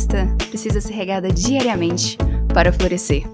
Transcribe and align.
cristã 0.00 0.34
precisa 0.48 0.80
ser 0.80 0.94
regada 0.94 1.28
diariamente 1.28 2.16
para 2.54 2.72
florescer. 2.72 3.24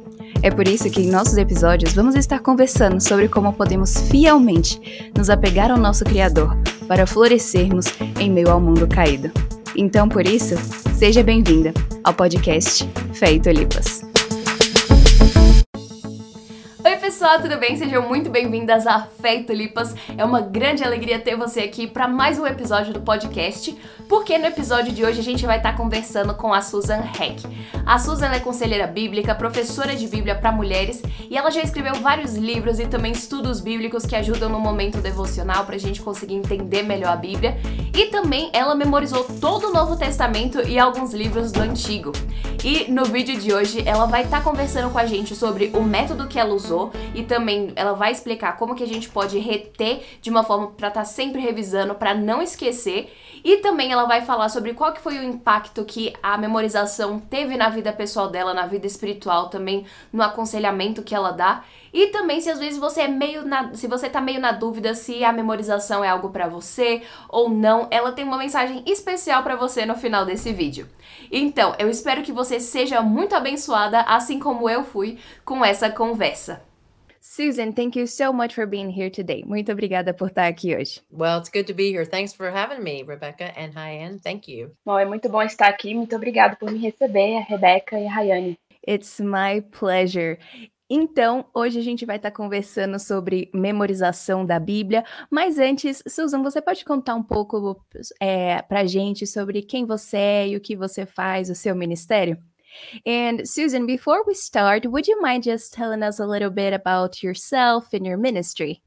É 0.43 0.51
por 0.51 0.67
isso 0.67 0.91
que 0.91 1.01
em 1.01 1.11
nossos 1.11 1.37
episódios 1.37 1.93
vamos 1.93 2.15
estar 2.15 2.41
conversando 2.41 3.01
sobre 3.01 3.29
como 3.29 3.53
podemos 3.53 4.01
fielmente 4.11 5.13
nos 5.17 5.31
apegar 5.31 5.71
ao 5.71 5.79
nosso 5.79 6.05
Criador 6.05 6.57
para 6.89 7.07
florescermos 7.07 7.87
em 8.19 8.31
meio 8.31 8.51
ao 8.51 8.61
mundo 8.61 8.87
caído. 8.87 9.31
Então, 9.77 10.09
por 10.09 10.27
isso, 10.27 10.55
seja 10.99 11.23
bem-vinda 11.23 11.73
ao 12.03 12.15
podcast 12.15 12.89
Fé 13.13 13.35
e. 13.35 14.06
pessoal, 17.27 17.43
tudo 17.43 17.59
bem? 17.59 17.77
Sejam 17.77 18.07
muito 18.07 18.31
bem-vindas 18.31 18.87
a 18.87 19.01
Fé 19.21 19.43
Tulipas. 19.43 19.97
É 20.17 20.25
uma 20.25 20.41
grande 20.41 20.85
alegria 20.85 21.19
ter 21.19 21.35
você 21.35 21.59
aqui 21.59 21.85
para 21.85 22.07
mais 22.07 22.39
um 22.39 22.47
episódio 22.47 22.93
do 22.93 23.01
podcast, 23.01 23.77
porque 24.09 24.39
no 24.39 24.47
episódio 24.47 24.93
de 24.93 25.05
hoje 25.05 25.19
a 25.19 25.25
gente 25.25 25.45
vai 25.45 25.57
estar 25.57 25.73
tá 25.73 25.77
conversando 25.77 26.35
com 26.35 26.55
a 26.55 26.63
Susan 26.63 27.03
Heck. 27.19 27.43
A 27.85 27.99
Susan 27.99 28.29
é 28.29 28.39
conselheira 28.39 28.87
bíblica, 28.87 29.35
professora 29.35 29.97
de 29.97 30.07
Bíblia 30.07 30.37
para 30.37 30.53
mulheres 30.53 31.03
e 31.29 31.37
ela 31.37 31.51
já 31.51 31.63
escreveu 31.63 31.97
vários 31.97 32.37
livros 32.37 32.79
e 32.79 32.87
também 32.87 33.11
estudos 33.11 33.61
bíblicos 33.61 34.07
que 34.07 34.15
ajudam 34.15 34.49
no 34.49 34.61
momento 34.61 34.99
devocional 34.99 35.65
para 35.65 35.75
a 35.75 35.81
gente 35.81 36.01
conseguir 36.03 36.35
entender 36.35 36.85
melhor 36.85 37.13
a 37.13 37.17
Bíblia. 37.17 37.57
E 37.93 38.07
também 38.07 38.51
ela 38.53 38.77
memorizou 38.77 39.25
todo 39.41 39.69
o 39.69 39.73
Novo 39.73 39.97
Testamento 39.97 40.61
e 40.61 40.79
alguns 40.79 41.13
livros 41.13 41.51
do 41.51 41.61
Antigo. 41.61 42.13
E 42.63 42.91
no 42.91 43.05
vídeo 43.05 43.39
de 43.39 43.53
hoje 43.53 43.83
ela 43.87 44.07
vai 44.07 44.23
estar 44.23 44.39
tá 44.39 44.43
conversando 44.45 44.91
com 44.91 44.99
a 44.99 45.07
gente 45.07 45.35
sobre 45.35 45.71
o 45.75 45.83
método 45.83 46.27
que 46.27 46.39
ela 46.39 46.55
usou 46.55 46.93
e 47.17 47.23
também 47.23 47.73
ela 47.77 47.95
vai 47.95 48.13
explicar 48.13 48.59
como 48.59 48.75
que 48.75 48.85
a 48.85 48.87
gente 48.87 49.09
pode 49.09 49.39
reter 49.39 50.05
de 50.21 50.29
uma 50.29 50.45
forma 50.45 50.67
para 50.73 50.89
estar 50.89 51.01
tá 51.01 51.05
sempre 51.07 51.41
revisando, 51.41 51.95
para 51.95 52.13
não 52.13 52.43
esquecer. 52.43 53.11
E 53.43 53.57
também 53.57 53.91
ela 53.91 54.05
vai 54.05 54.21
falar 54.21 54.51
sobre 54.51 54.75
qual 54.75 54.93
que 54.93 55.01
foi 55.01 55.19
o 55.19 55.23
impacto 55.23 55.83
que 55.87 56.13
a 56.23 56.37
memorização 56.37 57.19
teve 57.19 57.57
na 57.57 57.71
vida 57.71 57.91
pessoal 57.91 58.29
dela, 58.29 58.53
na 58.53 58.67
vida 58.67 58.87
espiritual, 58.87 59.49
também 59.49 59.87
no 60.13 60.23
aconselhamento 60.23 61.03
que 61.03 61.15
ela 61.15 61.31
dá. 61.31 61.65
E 61.91 62.09
também 62.09 62.39
se 62.43 62.51
às 62.51 62.59
vezes 62.59 62.79
você 62.79 63.03
é 63.03 63.09
meio 63.09 63.47
na, 63.47 63.73
se 63.73 63.87
você 63.87 64.11
tá 64.11 64.21
meio 64.21 64.39
na 64.39 64.53
dúvida 64.53 64.95
se 64.95 65.25
a 65.25 65.33
memorização 65.33 66.05
é 66.05 66.11
algo 66.11 66.29
para 66.29 66.47
você 66.47 67.03
ou 67.31 67.49
não, 67.49 67.89
ela 67.91 68.13
tem 68.13 68.27
uma 68.27 68.37
mensagem 68.37 68.83
especial 68.85 69.43
para 69.43 69.57
você 69.57 69.87
no 69.87 69.95
final 69.95 70.27
desse 70.27 70.53
vídeo. 70.53 70.87
Então, 71.33 71.75
eu 71.79 71.89
espero 71.89 72.23
que 72.23 72.33
você 72.33 72.61
seja 72.61 73.01
muito 73.01 73.35
abençoada, 73.35 74.01
assim 74.03 74.39
como 74.39 74.69
eu 74.69 74.85
fui 74.85 75.19
com 75.47 75.65
essa 75.65 75.89
conversa. 75.89 76.76
Susan, 77.29 77.73
thank 77.73 77.97
you 77.97 78.07
so 78.07 78.33
much 78.33 78.55
for 78.55 78.67
being 78.67 78.89
here 78.89 79.11
today. 79.11 79.43
Muito 79.45 79.73
obrigada 79.73 80.15
por 80.15 80.29
estar 80.29 80.47
aqui 80.47 80.77
hoje. 80.77 81.01
Well, 81.11 81.41
it's 81.41 81.51
good 81.51 81.67
to 81.67 81.75
be 81.75 81.91
here. 81.91 82.07
Thanks 82.07 82.33
for 82.33 82.53
having 82.53 82.85
me, 82.85 83.03
Rebecca 83.03 83.53
and 83.57 83.75
Ryan. 83.75 84.21
Thank 84.21 84.49
you. 84.49 84.71
Bom, 84.85 84.97
é 84.97 85.05
muito 85.05 85.29
bom 85.29 85.43
estar 85.43 85.67
aqui. 85.67 85.93
Muito 85.93 86.15
obrigada 86.15 86.55
por 86.55 86.71
me 86.71 86.79
receber, 86.79 87.37
a 87.37 87.41
Rebecca 87.41 87.99
e 87.99 88.07
a 88.07 88.11
Rayane. 88.11 88.57
It's 88.87 89.19
my 89.19 89.61
pleasure. 89.61 90.39
Então, 90.89 91.45
hoje 91.53 91.81
a 91.81 91.83
gente 91.83 92.07
vai 92.07 92.15
estar 92.15 92.31
conversando 92.31 92.97
sobre 93.01 93.51
memorização 93.53 94.47
da 94.47 94.61
Bíblia, 94.61 95.05
mas 95.29 95.59
antes, 95.59 96.05
Susan, 96.07 96.45
você 96.45 96.63
pode 96.63 96.85
contar 96.85 97.17
um 97.17 97.25
pouco 97.25 97.85
é, 98.21 98.63
para 98.63 98.87
gente 98.87 99.27
sobre 99.27 99.63
quem 99.63 99.85
você 99.85 100.17
é 100.17 100.49
e 100.51 100.57
o 100.57 100.61
que 100.61 100.77
você 100.77 101.05
faz, 101.05 101.51
o 101.51 101.57
seu 101.57 101.75
ministério? 101.75 102.39
And 103.05 103.49
Susan, 103.49 103.87
before 103.87 104.25
we 104.27 104.35
start, 104.35 104.87
would 104.87 105.07
you 105.07 105.21
mind 105.21 105.45
just 105.45 105.73
telling 105.73 106.03
us 106.03 106.19
a 106.19 106.27
little 106.27 106.51
bit 106.51 106.73
about 106.73 107.23
yourself 107.23 107.93
and 107.93 108.07
your 108.07 108.17
ministry? 108.17 108.83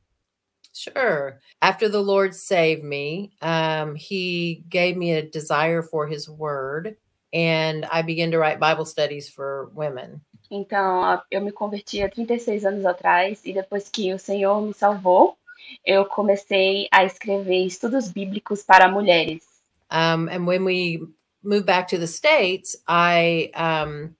Sure. 0.74 1.40
After 1.62 1.90
the 1.90 2.02
Lord 2.02 2.36
saved 2.36 2.84
me, 2.84 3.32
um, 3.42 3.96
He 3.96 4.64
gave 4.70 4.96
me 4.96 5.14
a 5.14 5.28
desire 5.28 5.82
for 5.82 6.08
His 6.08 6.30
Word, 6.30 6.96
and 7.34 7.86
I 7.86 8.02
began 8.02 8.32
to 8.32 8.40
write 8.40 8.60
Bible 8.60 8.86
studies 8.86 9.28
for 9.28 9.72
women. 9.74 10.22
Então, 10.52 11.22
eu 11.30 11.42
me 11.42 11.52
converti 11.52 12.02
há 12.02 12.10
36 12.10 12.66
anos 12.66 12.86
atrás, 12.86 13.42
e 13.46 13.54
depois 13.54 13.90
que 13.90 14.14
o 14.14 14.20
Senhor 14.20 14.62
me 14.62 14.74
salvou, 14.74 15.38
eu 15.86 16.06
comecei 16.06 16.88
a 16.92 17.04
escrever 17.04 17.66
estudos 17.66 18.10
bíblicos 18.10 18.64
para 18.64 18.90
mulheres. 18.90 19.44
Um, 19.92 20.28
and 20.30 20.46
when 20.46 20.64
we 20.64 21.02
moved 21.44 21.66
back 21.66 21.88
to 21.90 21.98
the 21.98 22.08
States, 22.08 22.76
I 22.88 23.52
um, 23.56 24.16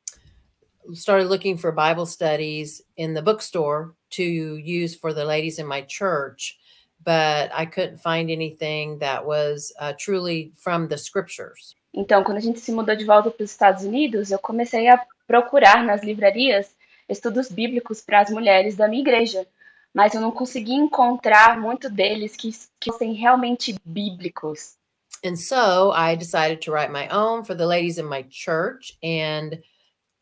started 0.94 1.28
looking 1.28 1.58
for 1.58 1.72
Bible 1.72 2.06
studies 2.06 2.82
in 2.98 3.14
the 3.14 3.22
bookstore 3.22 3.96
to 4.12 4.24
use 4.24 4.96
for 4.96 5.14
the 5.14 5.26
ladies 5.26 5.60
in 5.60 5.68
my 5.68 5.82
church, 5.82 6.58
but 7.04 7.52
I 7.54 7.66
couldn't 7.66 7.98
find 7.98 8.30
anything 8.30 9.00
that 9.00 9.26
was 9.26 9.72
uh, 9.80 9.94
truly 9.98 10.52
from 10.58 10.88
the 10.88 10.98
scriptures. 10.98 11.76
Então, 11.94 12.24
quando 12.24 12.38
a 12.38 12.42
gente 12.42 12.60
se 12.60 12.72
mudou 12.72 12.96
de 12.96 13.06
volta 13.06 13.32
para 13.32 13.44
os 13.44 13.52
Estados 13.52 13.84
Unidos, 13.84 14.32
eu 14.32 14.40
comecei 14.40 14.88
a 14.88 15.04
procurar 15.28 15.84
nas 15.84 16.04
livrarias 16.04 16.70
estudos 17.08 17.50
bíblicos 17.50 18.02
para 18.02 18.22
as 18.22 18.30
mulheres 18.30 18.76
da 18.76 18.88
minha 18.88 19.02
igreja, 19.02 19.46
mas 19.94 20.14
eu 20.14 20.22
não 20.22 20.32
consegui 20.32 20.74
encontrar 20.74 21.60
muito 21.60 21.90
deles 21.90 22.36
que, 22.36 22.52
que 22.80 22.92
fossem 22.92 23.14
realmente 23.14 23.76
bíblicos. 23.84 24.78
And 25.24 25.38
so 25.38 25.92
I 25.92 26.16
decided 26.16 26.62
to 26.62 26.72
write 26.72 26.92
my 26.92 27.08
own 27.10 27.44
for 27.44 27.56
the 27.56 27.68
ladies 27.68 27.98
in 27.98 28.06
my 28.06 28.24
church. 28.30 28.94
And 29.04 29.60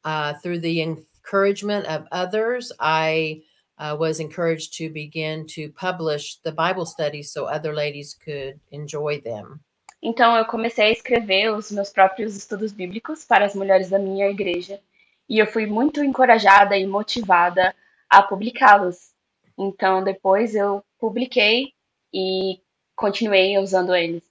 uh, 0.04 0.34
through 0.42 0.60
the 0.60 0.82
encouragement 0.82 1.86
of 1.86 2.08
others, 2.12 2.72
I 2.80 3.42
uh, 3.78 3.96
was 4.00 4.20
encouraged 4.20 4.74
to 4.78 4.90
begin 4.90 5.46
to 5.48 5.70
publish 5.70 6.38
the 6.44 6.52
Bible 6.52 6.86
studies 6.86 7.32
so 7.32 7.46
other 7.46 7.74
ladies 7.74 8.14
could 8.14 8.60
enjoy 8.72 9.22
them. 9.22 9.60
Então 10.02 10.38
eu 10.38 10.46
comecei 10.46 10.86
a 10.86 10.92
escrever 10.92 11.52
os 11.52 11.72
meus 11.72 11.90
próprios 11.90 12.36
estudos 12.36 12.72
bíblicos 12.72 13.26
para 13.26 13.46
as 13.46 13.56
mulheres 13.56 13.90
da 13.90 13.98
minha 13.98 14.30
igreja 14.30 14.80
e 15.28 15.40
eu 15.40 15.48
fui 15.48 15.66
muito 15.66 16.04
encorajada 16.04 16.78
e 16.78 16.86
motivada 16.86 17.76
a 18.10 18.22
publicá-los. 18.22 19.12
Então 19.58 20.04
depois 20.04 20.56
eu 20.56 20.84
publiquei 21.00 21.74
e 22.14 22.62
continuei 22.96 23.58
usando 23.58 23.96
eles. 23.96 24.24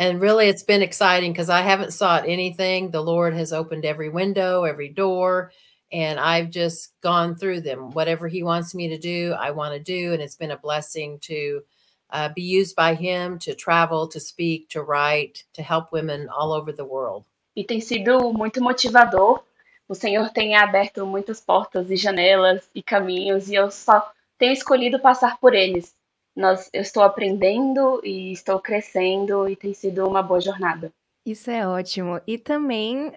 And 0.00 0.18
really 0.18 0.48
it's 0.48 0.62
been 0.62 0.80
exciting 0.80 1.30
because 1.30 1.50
I 1.50 1.60
haven't 1.60 1.92
sought 1.92 2.26
anything. 2.26 2.90
The 2.90 3.02
Lord 3.02 3.34
has 3.34 3.52
opened 3.52 3.84
every 3.84 4.08
window, 4.08 4.64
every 4.64 4.88
door, 4.88 5.52
and 5.92 6.18
I've 6.18 6.48
just 6.48 6.94
gone 7.02 7.36
through 7.36 7.60
them. 7.60 7.90
Whatever 7.90 8.26
He 8.26 8.42
wants 8.42 8.74
me 8.74 8.88
to 8.88 8.98
do, 8.98 9.34
I 9.38 9.50
want 9.50 9.74
to 9.74 9.78
do, 9.78 10.14
and 10.14 10.22
it's 10.22 10.36
been 10.36 10.52
a 10.52 10.56
blessing 10.56 11.18
to 11.24 11.60
uh, 12.08 12.30
be 12.34 12.40
used 12.40 12.74
by 12.74 12.94
Him 12.94 13.38
to 13.40 13.54
travel, 13.54 14.08
to 14.08 14.20
speak, 14.20 14.70
to 14.70 14.82
write, 14.82 15.44
to 15.52 15.62
help 15.62 15.92
women 15.92 16.30
all 16.30 16.54
over 16.54 16.72
the 16.72 16.86
world. 16.86 17.24
E 17.54 17.62
tem 17.62 17.80
sido 17.80 18.32
muito 18.32 18.62
motivador. 18.62 19.42
O 19.86 19.94
Senhor 19.94 20.30
tem 20.30 20.56
aberto 20.56 21.04
muitas 21.04 21.40
portas 21.40 21.90
e 21.90 21.96
janelas 21.96 22.70
e 22.74 22.82
caminhos, 22.82 23.50
e 23.50 23.54
eu 23.54 23.70
só 23.70 24.10
tenho 24.38 24.54
escolhido 24.54 24.98
passar 24.98 25.38
por 25.38 25.54
eles. 25.54 25.94
Nós, 26.36 26.70
eu 26.72 26.82
estou 26.82 27.02
aprendendo 27.02 28.00
e 28.04 28.32
estou 28.32 28.60
crescendo 28.60 29.48
e 29.48 29.56
tem 29.56 29.74
sido 29.74 30.06
uma 30.06 30.22
boa 30.22 30.40
jornada. 30.40 30.92
Isso 31.26 31.50
é 31.50 31.66
ótimo. 31.66 32.20
E 32.26 32.38
também 32.38 33.12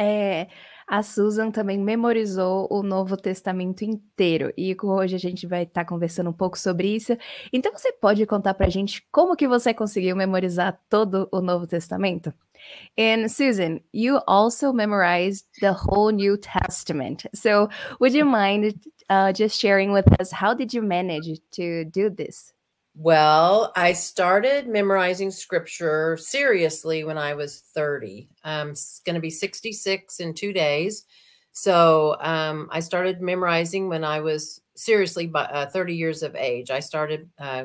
é, 0.00 0.48
a 0.86 1.02
Susan 1.02 1.50
também 1.50 1.78
memorizou 1.78 2.66
o 2.70 2.82
Novo 2.82 3.16
Testamento 3.16 3.82
inteiro. 3.82 4.52
E 4.56 4.76
hoje 4.82 5.14
a 5.14 5.18
gente 5.18 5.46
vai 5.46 5.62
estar 5.62 5.84
tá 5.84 5.88
conversando 5.88 6.30
um 6.30 6.32
pouco 6.32 6.58
sobre 6.58 6.94
isso. 6.94 7.16
Então 7.52 7.72
você 7.72 7.92
pode 7.92 8.24
contar 8.26 8.54
para 8.54 8.66
a 8.66 8.70
gente 8.70 9.02
como 9.12 9.36
que 9.36 9.46
você 9.46 9.72
conseguiu 9.72 10.16
memorizar 10.16 10.78
todo 10.88 11.28
o 11.30 11.40
Novo 11.40 11.66
Testamento? 11.66 12.32
And 12.98 13.28
Susan, 13.28 13.80
you 13.92 14.20
also 14.26 14.72
memorized 14.72 15.46
the 15.60 15.72
whole 15.72 16.12
New 16.12 16.36
Testament. 16.36 17.26
So 17.34 17.68
would 18.00 18.16
you 18.16 18.24
mind 18.24 18.74
uh, 19.08 19.32
just 19.32 19.58
sharing 19.58 19.92
with 19.92 20.06
us 20.20 20.30
how 20.32 20.54
did 20.54 20.72
you 20.74 20.82
manage 20.82 21.40
to 21.52 21.84
do 21.86 22.10
this? 22.10 22.52
Well, 22.94 23.72
I 23.74 23.94
started 23.94 24.68
memorizing 24.68 25.30
scripture 25.30 26.16
seriously 26.18 27.04
when 27.04 27.16
I 27.16 27.32
was 27.32 27.60
30. 27.74 28.28
I'm 28.44 28.74
going 29.06 29.14
to 29.14 29.20
be 29.20 29.30
66 29.30 30.20
in 30.20 30.34
two 30.34 30.52
days. 30.52 31.04
So 31.52 32.16
um, 32.20 32.68
I 32.70 32.80
started 32.80 33.22
memorizing 33.22 33.88
when 33.88 34.04
I 34.04 34.20
was 34.20 34.60
seriously 34.74 35.30
uh, 35.34 35.66
30 35.66 35.94
years 35.94 36.22
of 36.22 36.36
age. 36.36 36.70
I 36.70 36.80
started 36.80 37.30
uh, 37.38 37.64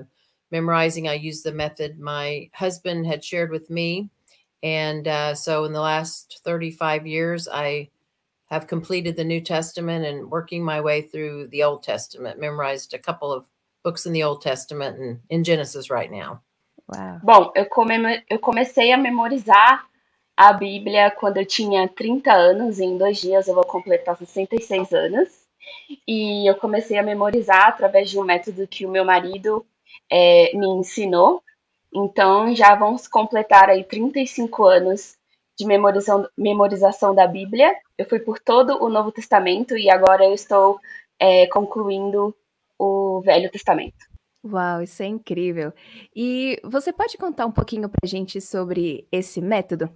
memorizing. 0.51 1.09
I 1.09 1.13
used 1.15 1.43
the 1.43 1.51
method 1.51 1.99
my 1.99 2.49
husband 2.53 3.05
had 3.05 3.23
shared 3.23 3.51
with 3.51 3.69
me. 3.69 4.09
And 4.63 5.07
uh, 5.09 5.35
so 5.35 5.65
in 5.65 5.73
the 5.73 5.81
last 5.81 6.41
35 6.45 7.05
years, 7.05 7.49
I 7.51 7.89
have 8.45 8.67
completed 8.67 9.17
the 9.17 9.25
New 9.25 9.41
Testament 9.41 10.05
and 10.05 10.31
working 10.31 10.63
my 10.63 10.79
way 10.79 11.01
through 11.01 11.47
the 11.47 11.63
Old 11.63 11.83
Testament, 11.83 12.39
memorized 12.39 12.93
a 12.93 12.99
couple 12.99 13.31
of 13.31 13.45
books 13.87 14.05
in 14.05 14.11
the 14.11 14.23
Old 14.23 14.41
Testament 14.41 14.99
and 14.99 15.19
in 15.29 15.43
Genesis 15.43 15.89
right 15.89 16.11
now. 16.11 16.41
Wow. 16.87 17.19
Bom, 17.23 17.51
eu, 17.55 17.65
come, 17.65 18.23
eu 18.29 18.39
comecei 18.39 18.91
a 18.91 18.97
memorizar 18.97 19.85
a 20.35 20.53
Bíblia 20.53 21.09
quando 21.11 21.37
eu 21.37 21.45
tinha 21.45 21.87
30 21.87 22.31
anos, 22.31 22.79
em 22.79 22.97
dois 22.97 23.19
dias 23.19 23.47
eu 23.47 23.55
vou 23.55 23.65
completar 23.65 24.17
66 24.17 24.93
anos. 24.93 25.29
E 26.07 26.49
eu 26.49 26.55
comecei 26.55 26.97
a 26.97 27.03
memorizar 27.03 27.67
através 27.67 28.09
de 28.09 28.19
um 28.19 28.23
método 28.23 28.67
que 28.67 28.85
o 28.85 28.89
meu 28.89 29.05
marido 29.05 29.65
é, 30.11 30.51
me 30.53 30.67
ensinou. 30.67 31.41
Então 31.93 32.53
já 32.55 32.75
vamos 32.75 33.07
completar 33.07 33.69
aí 33.69 33.83
35 33.83 34.65
anos 34.65 35.15
de 35.57 35.65
memorização, 35.65 36.27
memorização 36.37 37.15
da 37.15 37.25
Bíblia. 37.25 37.73
Eu 37.97 38.07
fui 38.07 38.19
por 38.19 38.39
todo 38.39 38.83
o 38.83 38.89
Novo 38.89 39.11
Testamento 39.11 39.77
e 39.77 39.89
agora 39.89 40.25
eu 40.25 40.33
estou 40.33 40.79
é, 41.19 41.47
concluindo 41.47 42.35
o 42.79 43.21
Velho 43.21 43.49
Testamento. 43.51 44.17
Uau, 44.43 44.81
isso 44.81 45.03
é 45.03 45.07
incrível. 45.07 45.73
E 46.15 46.59
você 46.63 46.93
pode 46.93 47.17
contar 47.17 47.45
um 47.45 47.51
pouquinho 47.51 47.89
pra 47.89 48.07
gente 48.07 48.39
sobre 48.39 49.07
esse 49.11 49.41
método? 49.41 49.89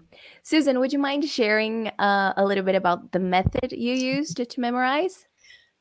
Susan, 0.44 0.78
would 0.78 0.94
you 0.94 1.02
mind 1.02 1.24
sharing 1.26 1.88
uh, 1.88 2.34
a 2.36 2.44
little 2.44 2.64
bit 2.64 2.76
about 2.76 3.10
the 3.12 3.20
method 3.20 3.74
you 3.74 3.94
used 3.94 4.36
to 4.36 4.60
memorize? 4.60 5.26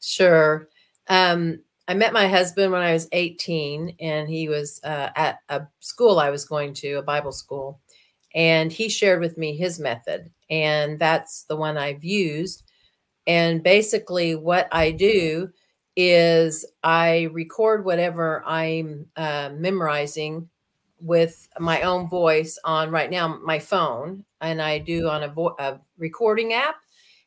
Sure. 0.00 0.68
Um, 1.08 1.58
I 1.88 1.94
met 1.94 2.12
my 2.12 2.28
husband 2.28 2.70
when 2.70 2.82
I 2.82 2.92
was 2.92 3.08
18, 3.10 3.96
and 4.00 4.28
he 4.28 4.48
was 4.48 4.80
uh, 4.84 5.10
at 5.16 5.38
a 5.48 5.62
school 5.80 6.20
I 6.20 6.30
was 6.30 6.44
going 6.44 6.74
to, 6.74 6.98
a 6.98 7.02
Bible 7.02 7.32
school. 7.32 7.80
And 8.32 8.70
he 8.70 8.88
shared 8.88 9.20
with 9.20 9.36
me 9.36 9.56
his 9.56 9.80
method, 9.80 10.30
and 10.48 11.00
that's 11.00 11.44
the 11.48 11.56
one 11.56 11.76
I've 11.76 12.04
used. 12.04 12.62
And 13.26 13.60
basically, 13.64 14.36
what 14.36 14.68
I 14.70 14.92
do 14.92 15.50
is 15.96 16.64
I 16.82 17.28
record 17.32 17.84
whatever 17.84 18.42
I'm 18.46 19.06
uh, 19.16 19.50
memorizing 19.54 20.48
with 21.00 21.48
my 21.58 21.82
own 21.82 22.08
voice 22.08 22.58
on 22.64 22.90
right 22.90 23.10
now 23.10 23.38
my 23.42 23.58
phone, 23.58 24.24
and 24.40 24.60
I 24.60 24.78
do 24.78 25.08
on 25.08 25.22
a, 25.22 25.28
vo- 25.28 25.56
a 25.58 25.80
recording 25.98 26.52
app, 26.52 26.76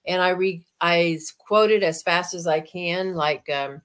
and 0.05 0.21
I 0.21 0.29
re 0.29 0.65
I 0.79 1.19
quote 1.39 1.71
it 1.71 1.83
as 1.83 2.03
fast 2.03 2.33
as 2.33 2.47
I 2.47 2.59
can, 2.59 3.15
like 3.15 3.49
um, 3.49 3.81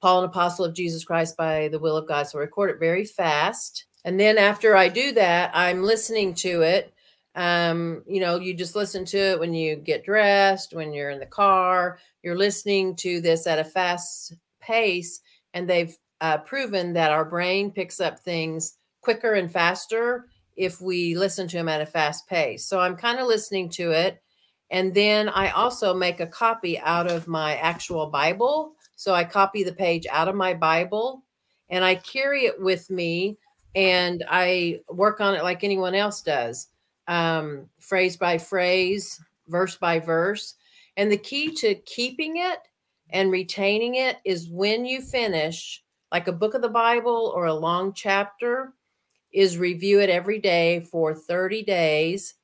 Paul, 0.00 0.20
an 0.20 0.30
apostle 0.30 0.64
of 0.64 0.74
Jesus 0.74 1.04
Christ 1.04 1.36
by 1.36 1.68
the 1.68 1.78
will 1.78 1.96
of 1.96 2.08
God. 2.08 2.26
So 2.26 2.38
I 2.38 2.42
record 2.42 2.70
it 2.70 2.80
very 2.80 3.04
fast, 3.04 3.84
and 4.04 4.18
then 4.18 4.38
after 4.38 4.76
I 4.76 4.88
do 4.88 5.12
that, 5.12 5.50
I'm 5.54 5.82
listening 5.82 6.34
to 6.34 6.62
it. 6.62 6.92
Um, 7.34 8.02
you 8.06 8.20
know, 8.20 8.38
you 8.38 8.54
just 8.54 8.74
listen 8.74 9.04
to 9.06 9.18
it 9.18 9.40
when 9.40 9.54
you 9.54 9.76
get 9.76 10.04
dressed, 10.04 10.74
when 10.74 10.92
you're 10.92 11.10
in 11.10 11.20
the 11.20 11.26
car, 11.26 11.98
you're 12.22 12.36
listening 12.36 12.96
to 12.96 13.20
this 13.20 13.46
at 13.46 13.58
a 13.58 13.64
fast 13.64 14.34
pace, 14.60 15.20
and 15.54 15.68
they've 15.68 15.96
uh, 16.20 16.38
proven 16.38 16.92
that 16.94 17.12
our 17.12 17.24
brain 17.24 17.70
picks 17.70 18.00
up 18.00 18.18
things 18.20 18.78
quicker 19.02 19.34
and 19.34 19.52
faster 19.52 20.26
if 20.56 20.80
we 20.80 21.16
listen 21.16 21.46
to 21.48 21.56
them 21.56 21.68
at 21.68 21.80
a 21.80 21.86
fast 21.86 22.26
pace. 22.26 22.66
So 22.66 22.80
I'm 22.80 22.96
kind 22.96 23.20
of 23.20 23.28
listening 23.28 23.68
to 23.70 23.92
it. 23.92 24.20
And 24.70 24.92
then 24.92 25.28
I 25.28 25.50
also 25.50 25.94
make 25.94 26.20
a 26.20 26.26
copy 26.26 26.78
out 26.80 27.10
of 27.10 27.28
my 27.28 27.56
actual 27.56 28.06
Bible. 28.08 28.74
So 28.96 29.14
I 29.14 29.24
copy 29.24 29.62
the 29.62 29.72
page 29.72 30.06
out 30.10 30.28
of 30.28 30.34
my 30.34 30.52
Bible 30.54 31.22
and 31.70 31.84
I 31.84 31.94
carry 31.94 32.46
it 32.46 32.60
with 32.60 32.90
me 32.90 33.38
and 33.74 34.24
I 34.28 34.80
work 34.90 35.20
on 35.20 35.34
it 35.34 35.42
like 35.42 35.62
anyone 35.62 35.94
else 35.94 36.20
does, 36.20 36.68
um, 37.08 37.68
phrase 37.80 38.16
by 38.16 38.38
phrase, 38.38 39.20
verse 39.48 39.76
by 39.76 39.98
verse. 39.98 40.54
And 40.96 41.10
the 41.10 41.16
key 41.16 41.52
to 41.54 41.74
keeping 41.74 42.36
it 42.36 42.58
and 43.10 43.32
retaining 43.32 43.96
it 43.96 44.18
is 44.24 44.48
when 44.48 44.84
you 44.84 45.00
finish, 45.00 45.82
like 46.12 46.28
a 46.28 46.32
book 46.32 46.54
of 46.54 46.62
the 46.62 46.68
Bible 46.68 47.32
or 47.34 47.46
a 47.46 47.54
long 47.54 47.92
chapter, 47.94 48.72
is 49.32 49.58
review 49.58 50.00
it 50.00 50.10
every 50.10 50.38
day 50.38 50.80
for 50.80 51.14
30 51.14 51.62
days 51.64 52.34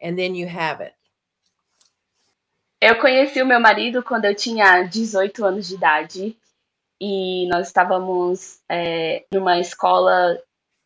and 0.00 0.18
then 0.18 0.34
you 0.34 0.46
have 0.46 0.80
it. 0.80 0.92
Eu 2.80 2.96
conheci 3.00 3.40
o 3.40 3.46
meu 3.46 3.60
marido 3.60 4.02
quando 4.02 4.26
eu 4.26 4.34
tinha 4.34 4.82
18 4.82 5.44
anos 5.44 5.68
de 5.68 5.74
idade 5.74 6.36
e 7.00 7.48
nós 7.48 7.68
estávamos 7.68 8.60
é, 8.68 9.24
numa 9.32 9.58
escola 9.58 10.38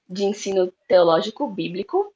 de 0.08 0.24
ensino 0.24 0.72
teológico 0.86 1.48
bíblico 1.48 2.14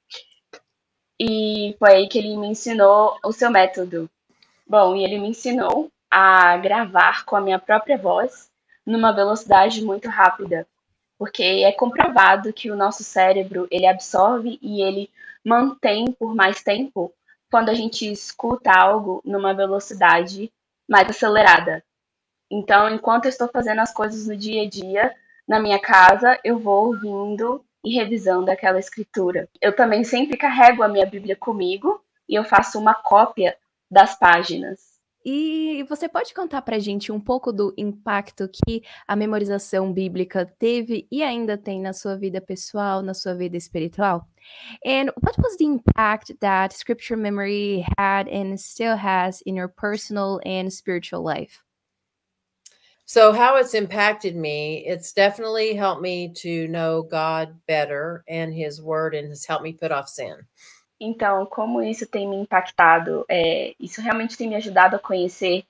e 1.25 1.77
foi 1.79 1.93
aí 1.93 2.09
que 2.09 2.19
ele 2.19 2.37
me 2.37 2.49
ensinou 2.49 3.17
o 3.25 3.33
seu 3.33 3.49
método. 3.49 4.11
Bom, 4.67 4.97
e 4.97 5.05
ele 5.05 5.19
me 5.19 5.29
ensinou 5.29 5.89
a 6.11 6.57
gravar 6.57 7.25
com 7.25 7.37
a 7.37 7.41
minha 7.41 7.61
própria 7.61 7.97
voz 7.97 8.51
numa 8.85 9.13
velocidade 9.13 9.85
muito 9.85 10.09
rápida, 10.09 10.67
porque 11.17 11.45
é 11.45 11.71
comprovado 11.71 12.53
que 12.53 12.73
o 12.73 12.77
nosso 12.77 13.05
cérebro 13.05 13.69
ele 13.71 13.87
absorve 13.87 14.59
e 14.61 14.83
ele 14.83 15.09
mantém 15.45 16.11
por 16.11 16.35
mais 16.35 16.61
tempo 16.61 17.15
quando 17.49 17.69
a 17.69 17.75
gente 17.75 18.11
escuta 18.11 18.73
algo 18.73 19.23
numa 19.25 19.55
velocidade 19.55 20.53
mais 20.89 21.09
acelerada. 21.09 21.85
Então, 22.51 22.93
enquanto 22.93 23.27
eu 23.27 23.29
estou 23.29 23.47
fazendo 23.47 23.79
as 23.79 23.95
coisas 23.95 24.27
no 24.27 24.37
dia 24.37 24.63
a 24.63 24.69
dia, 24.69 25.15
na 25.47 25.61
minha 25.61 25.79
casa, 25.79 26.37
eu 26.43 26.59
vou 26.59 26.87
ouvindo 26.89 27.65
e 27.84 27.94
revisando 27.94 28.50
aquela 28.50 28.79
escritura. 28.79 29.49
Eu 29.61 29.75
também 29.75 30.05
sempre 30.05 30.37
carrego 30.37 30.82
a 30.82 30.88
minha 30.88 31.06
Bíblia 31.06 31.37
comigo 31.37 32.00
e 32.29 32.34
eu 32.34 32.44
faço 32.44 32.79
uma 32.79 32.94
cópia 32.94 33.56
das 33.90 34.19
páginas. 34.19 34.93
E 35.25 35.84
você 35.88 36.08
pode 36.08 36.34
contar 36.34 36.62
para 36.62 36.81
gente 36.81 37.12
um 37.12 37.20
pouco 37.20 37.52
do 37.52 37.73
impacto 37.79 38.49
que 38.49 38.82
a 39.06 39.14
memorização 39.14 39.93
bíblica 39.93 40.44
teve 40.58 41.06
e 41.12 41.23
ainda 41.23 41.56
tem 41.56 41.81
na 41.81 41.93
sua 41.93 42.17
vida 42.17 42.40
pessoal, 42.40 43.02
na 43.02 43.14
sua 43.14 43.34
vida 43.34 43.56
espiritual? 43.56 44.26
And 44.85 45.12
what 45.23 45.40
was 45.40 45.56
the 45.56 45.64
impact 45.64 46.35
that 46.40 46.75
scripture 46.75 47.17
memory 47.17 47.85
had 47.96 48.28
and 48.28 48.56
still 48.56 48.96
has 48.96 49.40
in 49.46 49.56
your 49.56 49.69
personal 49.69 50.40
and 50.44 50.70
spiritual 50.70 51.23
life? 51.23 51.61
So, 53.12 53.31
how 53.35 53.56
it's 53.56 53.75
impacted 53.75 54.35
me, 54.35 54.87
it's 54.87 55.12
definitely 55.12 55.75
helped 55.75 56.00
me 56.00 56.32
to 56.37 56.67
know 56.69 57.03
God 57.03 57.61
better 57.67 58.25
and 58.26 58.55
His 58.55 58.81
Word, 58.81 59.14
and 59.14 59.29
has 59.29 59.44
helped 59.44 59.62
me 59.62 59.75
put 59.75 59.93
off 59.93 60.09
sin. 60.09 60.49
Então, 60.99 61.44
como 61.44 61.82
isso 61.82 62.06
tem 62.06 62.26
me 62.26 62.37
impactado? 62.37 63.26
É, 63.29 63.75
isso 63.79 64.00
realmente 64.00 64.35
tem 64.35 64.49
me 64.49 64.55
ajudado 64.55 64.97
a 64.97 64.99
conhecer 64.99 65.62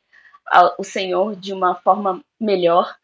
a, 0.52 0.72
o 0.78 0.84
Senhor 0.84 1.34
de 1.34 1.52
uma 1.52 1.74
forma 1.74 2.24
melhor, 2.38 2.94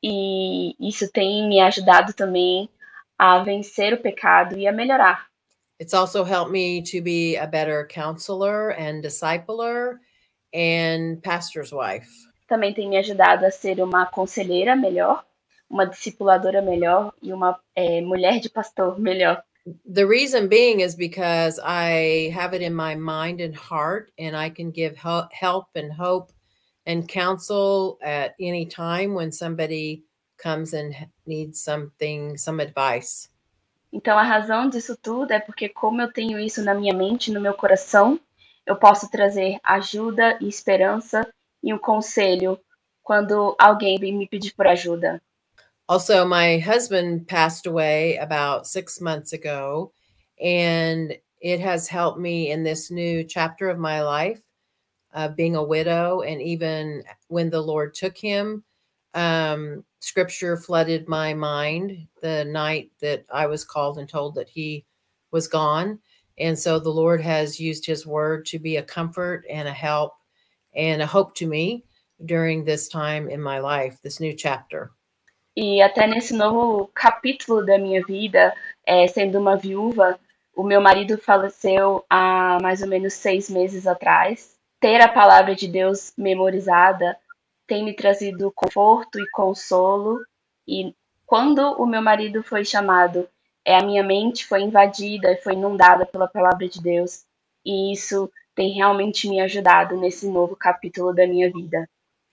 e 0.00 0.76
isso 0.78 1.10
tem 1.10 1.48
me 1.48 1.58
ajudado 1.58 2.12
também 2.12 2.70
a 3.18 3.40
vencer 3.40 3.92
o 3.92 4.00
pecado 4.00 4.56
e 4.56 4.68
a 4.68 4.72
melhorar. 4.72 5.26
It's 5.80 5.92
also 5.92 6.22
helped 6.22 6.52
me 6.52 6.84
to 6.84 7.02
be 7.02 7.36
a 7.36 7.48
better 7.48 7.84
counselor 7.84 8.70
and 8.78 9.02
discipler 9.02 9.98
and 10.54 11.20
pastor's 11.20 11.72
wife. 11.72 12.06
Também 12.46 12.72
tem 12.72 12.88
me 12.88 12.96
ajudado 12.96 13.44
a 13.44 13.50
ser 13.50 13.82
uma 13.82 14.06
conselheira 14.06 14.76
melhor, 14.76 15.24
uma 15.68 15.84
discipuladora 15.84 16.62
melhor 16.62 17.12
e 17.22 17.32
uma 17.32 17.58
é, 17.74 18.00
mulher 18.00 18.38
de 18.40 18.48
pastor 18.48 18.98
melhor. 18.98 19.42
The 19.92 20.04
reason 20.04 20.46
being 20.46 20.80
is 20.80 20.94
because 20.94 21.58
I 21.60 22.30
have 22.30 22.54
it 22.54 22.62
in 22.62 22.72
my 22.72 22.94
mind 22.94 23.40
and 23.40 23.54
heart, 23.56 24.12
and 24.16 24.36
I 24.36 24.48
can 24.48 24.70
give 24.70 24.96
help 24.96 25.66
and 25.74 25.92
hope 25.92 26.32
and 26.86 27.08
counsel 27.08 27.98
at 28.00 28.36
any 28.38 28.66
time 28.66 29.14
when 29.14 29.32
somebody 29.32 30.04
comes 30.36 30.72
and 30.72 30.94
needs 31.26 31.60
something, 31.60 32.36
some 32.36 32.62
advice. 32.62 33.28
Então 33.92 34.16
a 34.16 34.22
razão 34.22 34.68
disso 34.68 34.96
tudo 34.96 35.32
é 35.32 35.40
porque 35.40 35.68
como 35.68 36.00
eu 36.00 36.12
tenho 36.12 36.38
isso 36.38 36.62
na 36.62 36.74
minha 36.74 36.94
mente, 36.94 37.32
no 37.32 37.40
meu 37.40 37.54
coração, 37.54 38.20
eu 38.64 38.76
posso 38.76 39.10
trazer 39.10 39.58
ajuda 39.64 40.38
e 40.40 40.48
esperança 40.48 41.26
e 41.66 41.74
um 41.74 41.78
conselho 41.78 42.58
quando 43.02 43.56
alguém 43.58 43.98
me 43.98 44.28
pedir 44.28 44.54
por 44.54 44.68
ajuda. 44.68 45.20
Also, 45.88 46.24
my 46.24 46.58
husband 46.58 47.26
passed 47.28 47.66
away 47.66 48.16
about 48.16 48.66
six 48.66 49.00
months 49.00 49.32
ago, 49.32 49.92
and 50.40 51.16
it 51.40 51.60
has 51.60 51.88
helped 51.88 52.18
me 52.18 52.50
in 52.50 52.62
this 52.62 52.90
new 52.90 53.24
chapter 53.24 53.68
of 53.68 53.78
my 53.78 54.02
life, 54.02 54.40
uh, 55.12 55.28
being 55.28 55.56
a 55.56 55.62
widow. 55.62 56.22
And 56.22 56.40
even 56.42 57.04
when 57.28 57.50
the 57.50 57.60
Lord 57.60 57.94
took 57.94 58.16
him, 58.16 58.64
um, 59.14 59.84
scripture 60.00 60.56
flooded 60.56 61.08
my 61.08 61.34
mind 61.34 62.08
the 62.20 62.44
night 62.44 62.90
that 63.00 63.24
I 63.32 63.46
was 63.46 63.64
called 63.64 63.98
and 63.98 64.08
told 64.08 64.34
that 64.34 64.48
he 64.48 64.84
was 65.30 65.46
gone. 65.46 66.00
And 66.38 66.58
so 66.58 66.78
the 66.80 66.90
Lord 66.90 67.20
has 67.20 67.60
used 67.60 67.86
his 67.86 68.06
word 68.06 68.44
to 68.46 68.58
be 68.58 68.76
a 68.76 68.82
comfort 68.82 69.44
and 69.48 69.68
a 69.68 69.72
help 69.72 70.15
and 70.76 71.02
a 71.02 71.06
hope 71.06 71.34
to 71.34 71.46
me 71.46 71.84
during 72.24 72.64
this 72.64 72.88
time 72.88 73.28
in 73.28 73.42
my 73.42 73.58
life, 73.58 73.98
this 74.02 74.20
new 74.20 74.34
chapter. 74.34 74.90
E 75.56 75.80
até 75.80 76.06
nesse 76.06 76.34
novo 76.34 76.90
capítulo 76.94 77.64
da 77.64 77.78
minha 77.78 78.02
vida, 78.04 78.54
é, 78.84 79.08
sendo 79.08 79.38
uma 79.38 79.56
viúva, 79.56 80.20
o 80.54 80.62
meu 80.62 80.80
marido 80.80 81.16
faleceu 81.16 82.04
há 82.10 82.58
mais 82.60 82.82
ou 82.82 82.88
menos 82.88 83.14
seis 83.14 83.48
meses 83.48 83.86
atrás. 83.86 84.54
Ter 84.78 85.00
a 85.00 85.08
palavra 85.08 85.54
de 85.54 85.66
Deus 85.66 86.12
memorizada 86.16 87.16
tem 87.66 87.84
me 87.84 87.94
trazido 87.94 88.52
conforto 88.54 89.18
e 89.18 89.30
consolo. 89.30 90.20
E 90.68 90.94
quando 91.24 91.60
o 91.80 91.86
meu 91.86 92.02
marido 92.02 92.42
foi 92.42 92.64
chamado, 92.64 93.28
é, 93.64 93.76
a 93.76 93.84
minha 93.84 94.04
mente 94.04 94.46
foi 94.46 94.60
invadida 94.60 95.32
e 95.32 95.42
foi 95.42 95.54
inundada 95.54 96.04
pela 96.04 96.28
palavra 96.28 96.68
de 96.68 96.82
Deus. 96.82 97.24
E 97.64 97.92
isso 97.92 98.30
tem 98.56 98.74
realmente 98.74 99.28
me 99.28 99.40
ajudado 99.40 99.96
nesse 99.96 100.26
novo 100.26 100.56
capítulo 100.56 101.14
da 101.14 101.26
minha 101.26 101.52
vida. 101.52 101.86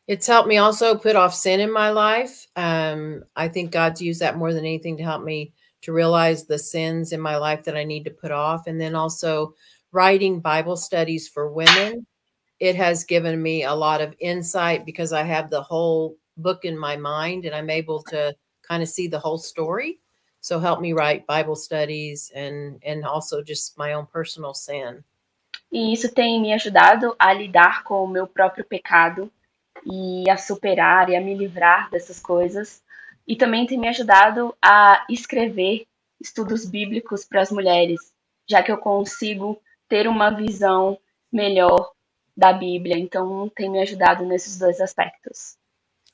It's 0.08 0.28
helped 0.28 0.48
me 0.48 0.58
also 0.58 0.98
put 0.98 1.16
off 1.16 1.36
sin 1.36 1.60
in 1.60 1.72
my 1.72 1.92
life. 1.92 2.48
Um, 2.56 3.24
I 3.36 3.48
think 3.48 3.72
God's 3.72 4.02
used 4.02 4.22
that 4.22 4.38
more 4.38 4.54
than 4.54 4.66
anything 4.66 4.98
to 4.98 5.04
help 5.04 5.24
me 5.24 5.54
to 5.82 5.94
realize 5.94 6.46
the 6.46 6.58
sins 6.58 7.12
in 7.12 7.22
my 7.22 7.38
life 7.38 7.64
that 7.66 7.78
I 7.78 7.84
need 7.84 8.06
to 8.06 8.12
put 8.12 8.32
off, 8.32 8.68
and 8.68 8.80
then 8.80 8.96
also 8.96 9.54
writing 9.92 10.40
Bible 10.40 10.76
studies 10.76 11.28
for 11.28 11.52
women, 11.52 12.06
it 12.60 12.76
has 12.76 13.04
given 13.04 13.42
me 13.42 13.64
a 13.64 13.74
lot 13.74 14.02
of 14.02 14.16
insight 14.20 14.86
because 14.86 15.14
I 15.14 15.24
have 15.24 15.50
the 15.50 15.62
whole 15.62 16.18
book 16.38 16.66
in 16.66 16.78
my 16.78 16.96
mind 16.96 17.46
and 17.46 17.54
I'm 17.54 17.70
able 17.70 18.02
to 18.04 18.36
kind 18.62 18.82
of 18.82 18.90
see 18.90 19.08
the 19.08 19.20
whole 19.20 19.38
story. 19.38 20.00
So 20.42 20.60
help 20.60 20.82
me 20.82 20.94
write 20.94 21.28
Bible 21.28 21.56
studies 21.56 22.32
and 22.36 22.82
and 22.84 23.06
also 23.06 23.42
just 23.42 23.78
my 23.78 23.94
own 23.94 24.08
personal 24.08 24.54
sin. 24.54 25.04
E 25.74 25.92
isso 25.92 26.14
tem 26.14 26.40
me 26.40 26.54
ajudado 26.54 27.16
a 27.18 27.34
lidar 27.34 27.84
com 27.84 28.04
o 28.04 28.08
meu 28.08 28.28
próprio 28.28 28.64
pecado 28.64 29.32
e 29.84 30.30
a 30.30 30.38
superar 30.38 31.10
e 31.10 31.16
a 31.16 31.20
me 31.20 31.34
livrar 31.34 31.90
dessas 31.90 32.20
coisas. 32.20 32.84
E 33.28 33.36
também 33.36 33.66
tem 33.66 33.80
me 33.80 33.88
ajudado 33.88 34.56
a 34.62 35.04
escrever 35.10 35.88
estudos 36.22 36.64
bíblicos 36.64 37.26
para 37.26 37.42
as 37.42 37.52
mulheres, 37.52 38.14
já 38.48 38.62
que 38.62 38.72
eu 38.72 38.78
consigo 38.78 39.60
ter 39.90 40.08
uma 40.08 40.30
visão 40.30 40.96
melhor 41.32 41.92
da 42.38 42.54
Bíblia. 42.54 42.96
Então, 42.96 43.50
tem 43.56 43.68
me 43.68 43.82
ajudado 43.82 44.24
nesses 44.26 44.60
dois 44.60 44.80
aspectos. 44.80 45.58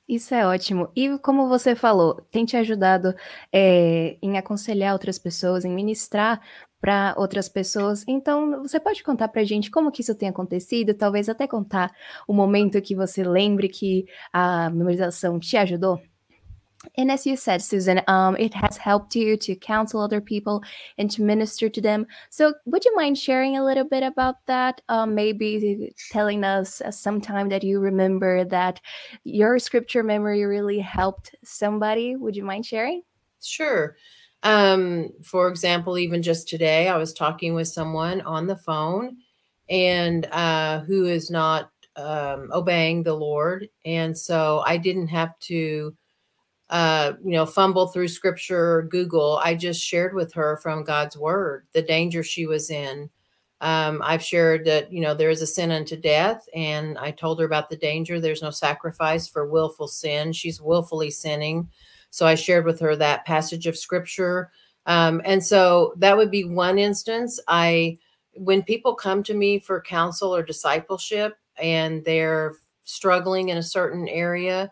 Isso 0.07 0.33
é 0.33 0.47
ótimo. 0.47 0.89
E 0.95 1.19
como 1.19 1.49
você 1.49 1.75
falou, 1.75 2.15
tem 2.31 2.43
te 2.43 2.57
ajudado 2.57 3.13
é, 3.53 4.17
em 4.21 4.37
aconselhar 4.37 4.93
outras 4.93 5.19
pessoas, 5.19 5.65
em 5.65 5.69
ministrar 5.69 6.41
para 6.81 7.13
outras 7.17 7.50
pessoas. 7.50 8.03
Então, 8.07 8.62
você 8.62 8.79
pode 8.79 9.03
contar 9.03 9.27
para 9.27 9.41
a 9.41 9.45
gente 9.45 9.69
como 9.69 9.91
que 9.91 10.01
isso 10.01 10.15
tem 10.15 10.29
acontecido? 10.29 10.93
Talvez 10.93 11.29
até 11.29 11.48
contar 11.48 11.91
o 12.27 12.33
momento 12.33 12.81
que 12.81 12.95
você 12.95 13.24
lembre 13.24 13.67
que 13.67 14.05
a 14.31 14.69
memorização 14.69 15.39
te 15.39 15.57
ajudou? 15.57 16.01
And 16.98 17.12
as 17.12 17.25
you 17.25 17.36
said, 17.36 17.62
Susan, 17.62 18.01
um, 18.07 18.36
it 18.38 18.53
has 18.53 18.77
helped 18.77 19.13
you 19.13 19.36
to 19.38 19.55
counsel 19.55 20.00
other 20.00 20.21
people 20.21 20.63
and 20.98 21.12
to 21.12 21.21
minister 21.21 21.67
to 21.67 21.81
them. 21.81 22.07
So, 22.29 22.53
would 22.65 22.86
you 22.86 22.95
mind 22.95 23.17
sharing 23.17 23.57
a 23.57 23.63
little 23.65 23.83
bit 23.83 24.01
about 24.01 24.36
that? 24.45 24.81
Maybe 25.07 25.93
telling 26.09 26.45
us 26.45 26.81
some 26.91 27.19
time 27.19 27.50
that 27.50 27.65
you 27.65 27.81
remember 27.81 28.45
that 28.45 28.79
your 29.25 29.59
scripture 29.59 30.03
memory 30.03 30.45
really 30.45 30.79
helped 30.79 31.36
somebody. 31.43 32.15
Would 32.15 32.38
you 32.38 32.45
mind 32.45 32.65
sharing? 32.65 33.03
Sure. 33.41 33.98
Um, 34.43 35.10
for 35.24 35.50
example, 35.50 35.98
even 35.98 36.22
just 36.22 36.48
today, 36.48 36.88
I 36.88 36.98
was 36.98 37.13
talking 37.13 37.53
with 37.53 37.67
someone 37.67 38.22
on 38.22 38.48
the 38.48 38.55
phone 38.55 39.17
and 39.69 40.25
uh, 40.27 40.79
who 40.81 41.05
is 41.05 41.29
not 41.29 41.72
um, 41.96 42.50
obeying 42.53 43.03
the 43.03 43.13
Lord. 43.13 43.67
And 43.86 44.17
so 44.17 44.63
I 44.65 44.77
didn't 44.77 45.08
have 45.08 45.38
to 45.39 45.93
uh, 46.69 47.13
you 47.24 47.31
know, 47.31 47.46
fumble 47.46 47.88
through 47.88 48.08
scripture 48.08 48.75
or 48.75 48.84
Google. 48.84 49.39
I 49.43 49.55
just 49.55 49.81
shared 49.81 50.13
with 50.13 50.34
her 50.34 50.58
from 50.58 50.84
God's 50.84 51.17
word 51.17 51.65
the 51.74 51.81
danger 51.81 52.24
she 52.24 52.46
was 52.46 52.69
in. 52.69 53.10
Um, 53.62 54.01
I've 54.05 54.24
shared 54.24 54.65
that, 54.65 54.93
you 54.93 55.01
know, 55.01 55.13
there 55.13 55.31
is 55.31 55.41
a 55.41 55.48
sin 55.48 55.72
unto 55.72 55.98
death, 55.98 56.48
and 56.55 56.98
I 56.98 57.12
told 57.12 57.39
her 57.39 57.46
about 57.46 57.69
the 57.69 57.75
danger. 57.75 58.22
There's 58.22 58.41
no 58.41 58.51
sacrifice 58.51 59.27
for 59.27 59.48
willful 59.48 59.88
sin. 59.88 60.31
She's 60.31 60.62
willfully 60.62 61.12
sinning. 61.12 61.69
So 62.09 62.25
I 62.25 62.35
shared 62.35 62.65
with 62.65 62.79
her 62.79 62.95
that 62.95 63.25
passage 63.25 63.67
of 63.67 63.77
scripture. 63.77 64.51
Um, 64.85 65.21
and 65.25 65.43
so 65.43 65.93
that 65.97 66.17
would 66.17 66.31
be 66.31 66.43
one 66.43 66.79
instance. 66.79 67.39
I, 67.47 67.97
when 68.33 68.63
people 68.63 68.95
come 68.95 69.23
to 69.23 69.33
me 69.33 69.59
for 69.59 69.81
counsel 69.81 70.35
or 70.35 70.43
discipleship 70.43 71.37
and 71.61 72.03
they're 72.05 72.55
struggling 72.83 73.49
in 73.49 73.57
a 73.57 73.63
certain 73.63 74.07
area, 74.07 74.71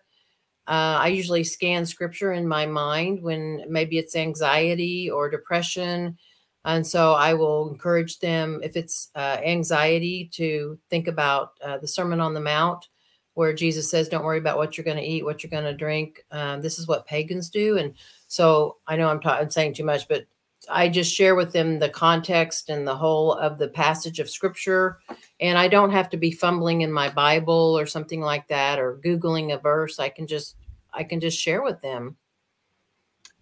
uh, 0.68 1.00
I 1.00 1.08
usually 1.08 1.44
scan 1.44 1.86
scripture 1.86 2.34
in 2.34 2.48
my 2.48 2.66
mind 2.66 3.22
when 3.22 3.64
maybe 3.70 3.98
it's 3.98 4.16
anxiety 4.16 5.10
or 5.10 5.30
depression. 5.30 6.18
And 6.66 6.86
so 6.86 7.14
I 7.14 7.34
will 7.34 7.70
encourage 7.70 8.20
them, 8.20 8.60
if 8.62 8.76
it's 8.76 9.10
uh, 9.16 9.38
anxiety, 9.46 10.30
to 10.34 10.78
think 10.90 11.08
about 11.08 11.52
uh, 11.64 11.78
the 11.78 11.88
Sermon 11.88 12.20
on 12.20 12.34
the 12.34 12.42
Mount, 12.42 12.90
where 13.38 13.54
Jesus 13.54 13.88
says, 13.88 14.10
Don't 14.10 14.24
worry 14.24 14.40
about 14.40 14.58
what 14.58 14.76
you're 14.76 14.84
going 14.84 14.98
to 14.98 15.04
eat, 15.04 15.24
what 15.24 15.44
you're 15.44 15.52
going 15.52 15.64
to 15.64 15.74
drink. 15.74 16.26
Um, 16.32 16.60
this 16.60 16.80
is 16.80 16.88
what 16.88 17.06
pagans 17.06 17.52
do. 17.52 17.78
And 17.78 17.94
so 18.28 18.78
I 18.88 18.96
know 18.96 19.10
I'm, 19.10 19.20
ta- 19.20 19.38
I'm 19.38 19.52
saying 19.52 19.76
too 19.76 19.86
much, 19.86 20.08
but 20.08 20.26
I 20.68 20.90
just 20.90 21.14
share 21.14 21.36
with 21.36 21.54
them 21.54 21.78
the 21.78 21.88
context 21.88 22.70
and 22.70 22.88
the 22.88 22.96
whole 22.96 23.34
of 23.34 23.60
the 23.60 23.68
passage 23.68 24.20
of 24.20 24.28
scripture. 24.28 24.98
And 25.40 25.56
I 25.56 25.68
don't 25.68 25.92
have 25.92 26.10
to 26.10 26.18
be 26.18 26.32
fumbling 26.32 26.82
in 26.82 26.92
my 26.92 27.10
Bible 27.10 27.78
or 27.78 27.86
something 27.86 28.22
like 28.22 28.48
that 28.48 28.80
or 28.80 29.00
Googling 29.06 29.54
a 29.54 29.60
verse. 29.60 30.00
I 30.00 30.10
can 30.10 30.26
just 30.26 30.56
I 30.92 31.04
can 31.04 31.20
just 31.20 31.40
share 31.40 31.62
with 31.62 31.80
them. 31.82 32.18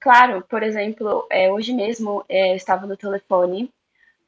Claro, 0.02 0.42
por 0.42 0.62
exemplo, 0.62 1.26
é, 1.32 1.50
hoje 1.50 1.74
mesmo 1.74 2.26
é, 2.28 2.52
eu 2.52 2.58
estava 2.58 2.86
no 2.86 2.98
telefone 2.98 3.72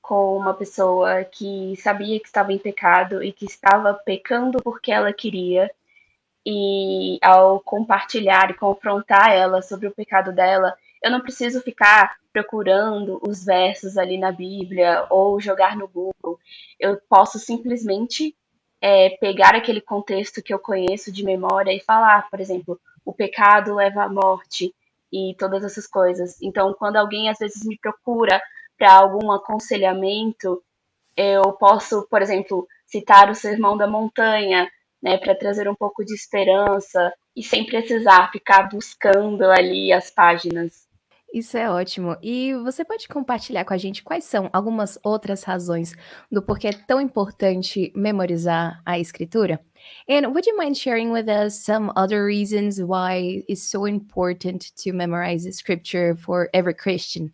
com 0.08 0.38
uma 0.38 0.54
pessoa 0.54 1.26
que 1.26 1.76
sabia 1.76 2.18
que 2.18 2.28
estava 2.28 2.54
em 2.54 2.58
pecado 2.58 3.22
e 3.22 3.34
que 3.34 3.44
estava 3.44 3.94
pecando 3.94 4.58
porque 4.64 4.90
ela 4.90 5.12
queria. 5.12 5.70
E 6.46 7.20
ao 7.22 7.60
compartilhar 7.60 8.50
e 8.50 8.54
confrontar 8.54 9.32
ela 9.32 9.62
sobre 9.62 9.86
o 9.86 9.94
pecado 9.94 10.32
dela, 10.32 10.74
eu 11.04 11.12
não 11.12 11.20
preciso 11.20 11.62
ficar 11.62 12.16
procurando 12.32 13.20
os 13.22 13.44
versos 13.44 13.98
ali 13.98 14.18
na 14.18 14.32
Bíblia 14.32 15.06
ou 15.10 15.42
jogar 15.42 15.76
no 15.76 15.90
Google. 15.90 16.40
Eu 16.80 17.02
posso 17.10 17.38
simplesmente 17.38 18.34
é, 18.80 19.10
pegar 19.10 19.56
aquele 19.56 19.82
contexto 19.82 20.42
que 20.42 20.54
eu 20.54 20.60
conheço 20.60 21.12
de 21.12 21.22
memória 21.22 21.74
e 21.74 21.82
falar, 21.82 22.30
por 22.30 22.40
exemplo, 22.40 22.80
o 23.04 23.12
pecado 23.12 23.76
leva 23.76 24.04
à 24.04 24.10
morte 24.10 24.74
e 25.12 25.36
todas 25.38 25.66
essas 25.66 25.86
coisas. 25.86 26.42
Então, 26.42 26.74
quando 26.74 26.96
alguém 26.96 27.30
às 27.30 27.40
vezes 27.40 27.66
me 27.66 27.78
procura 27.78 28.42
para 28.78 28.94
algum 28.94 29.32
aconselhamento, 29.32 30.62
eu 31.16 31.52
posso, 31.54 32.08
por 32.10 32.22
exemplo, 32.22 32.68
citar 32.86 33.30
o 33.30 33.36
Sermão 33.36 33.76
da 33.76 33.88
Montanha, 33.88 34.70
né, 35.02 35.18
para 35.18 35.36
trazer 35.36 35.68
um 35.68 35.76
pouco 35.76 36.04
de 36.04 36.14
esperança 36.14 37.14
e 37.36 37.44
sem 37.44 37.66
precisar 37.66 38.32
ficar 38.32 38.70
buscando 38.70 39.44
ali 39.44 39.92
as 39.92 40.10
páginas. 40.10 40.88
Isso 41.34 41.58
é 41.58 41.70
ótimo. 41.70 42.16
E 42.24 42.54
você 42.64 42.86
pode 42.86 43.08
compartilhar 43.08 43.66
com 43.66 43.74
a 43.74 43.78
gente 43.78 44.02
quais 44.02 44.24
são 44.24 44.50
algumas 44.54 44.98
outras 45.04 45.44
razões 45.44 45.94
do 46.32 46.42
porquê 46.42 46.70
é 46.70 46.74
tão 46.74 47.02
importante 47.02 47.92
memorizar 47.94 48.82
a 48.86 48.98
escritura? 48.98 49.60
And 50.10 50.30
would 50.30 50.50
you 50.50 50.58
mind 50.58 50.78
sharing 50.78 51.12
with 51.12 51.28
us 51.28 51.64
some 51.66 51.92
other 51.98 52.24
reasons 52.26 52.80
why 52.80 53.44
it's 53.48 53.70
so 53.70 53.86
important 53.88 54.72
to 54.84 54.94
memorize 54.94 55.46
scripture 55.52 56.16
for 56.16 56.50
every 56.54 56.74
Christian? 56.74 57.34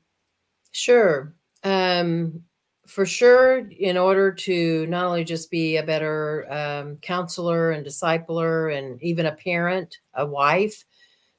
Sure. 0.73 1.33
Um, 1.63 2.43
for 2.85 3.05
sure, 3.05 3.59
in 3.69 3.97
order 3.97 4.33
to 4.33 4.85
not 4.87 5.05
only 5.05 5.23
just 5.23 5.49
be 5.49 5.77
a 5.77 5.83
better 5.83 6.45
um, 6.51 6.97
counselor 6.97 7.71
and 7.71 7.85
discipler 7.85 8.77
and 8.77 9.01
even 9.01 9.25
a 9.25 9.31
parent, 9.31 9.99
a 10.13 10.25
wife, 10.25 10.83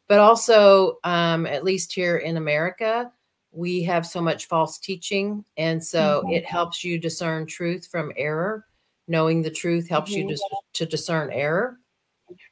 but 0.09 0.19
also 0.19 0.99
um, 1.05 1.47
at 1.47 1.65
least 1.65 1.93
here 1.93 2.19
in 2.19 2.37
america 2.37 3.11
we 3.53 3.83
have 3.83 4.05
so 4.07 4.21
much 4.21 4.47
false 4.47 4.79
teaching 4.79 5.45
and 5.57 5.83
so 5.83 6.23
mm-hmm. 6.25 6.35
it 6.35 6.45
helps 6.45 6.83
you 6.83 6.99
discern 6.99 7.47
truth 7.47 7.87
from 7.87 8.13
error 8.17 8.67
knowing 9.07 9.43
the 9.43 9.51
truth 9.51 9.89
helps 9.89 10.13
mm-hmm. 10.13 10.29
you 10.29 10.37
to, 10.37 10.43
to 10.73 10.87
discern 10.87 11.31
error 11.33 11.79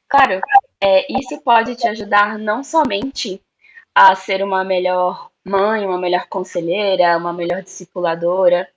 claro 0.09 0.41
é, 0.81 1.05
isso 1.09 1.41
pode 1.43 1.75
te 1.75 1.87
ajudar 1.87 2.37
não 2.37 2.63
somente 2.63 3.41
a 3.93 4.15
ser 4.15 4.43
uma 4.43 4.63
melhor 4.63 5.29
mãe 5.45 5.85
uma 5.85 5.99
melhor 5.99 6.27
conselheira 6.27 7.17
uma 7.17 7.33
melhor 7.33 7.61
discipuladora 7.61 8.67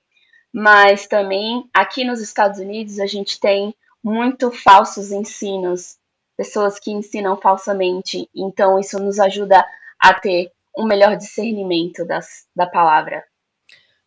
mas 0.52 1.06
também 1.06 1.68
aqui 1.72 2.04
nos 2.04 2.20
Estados 2.20 2.58
Unidos 2.58 2.98
a 2.98 3.06
gente 3.06 3.38
tem 3.38 3.74
muito 4.02 4.50
falsos 4.50 5.10
ensinos 5.10 5.98
pessoas 6.36 6.78
que 6.78 6.90
ensinam 6.92 7.36
falsamente. 7.36 8.28
Então, 8.34 8.78
isso 8.78 8.98
nos 8.98 9.18
ajuda 9.18 9.64
a 9.98 10.14
ter 10.14 10.52
um 10.76 10.86
melhor 10.86 11.16
discernimento 11.16 12.04
das, 12.04 12.46
da 12.54 12.66
palavra. 12.66 13.24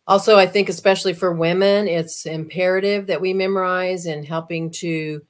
Also, 0.06 0.38
I 0.38 0.46
think, 0.46 0.70
especially 0.70 1.14
for 1.14 1.32
women, 1.32 1.88
it's 1.88 2.24
imperative 2.26 3.06
that 3.06 3.20
we 3.20 3.34
memorize 3.34 4.06
and 4.06 4.24
helping 4.24 4.70
to 4.70 5.20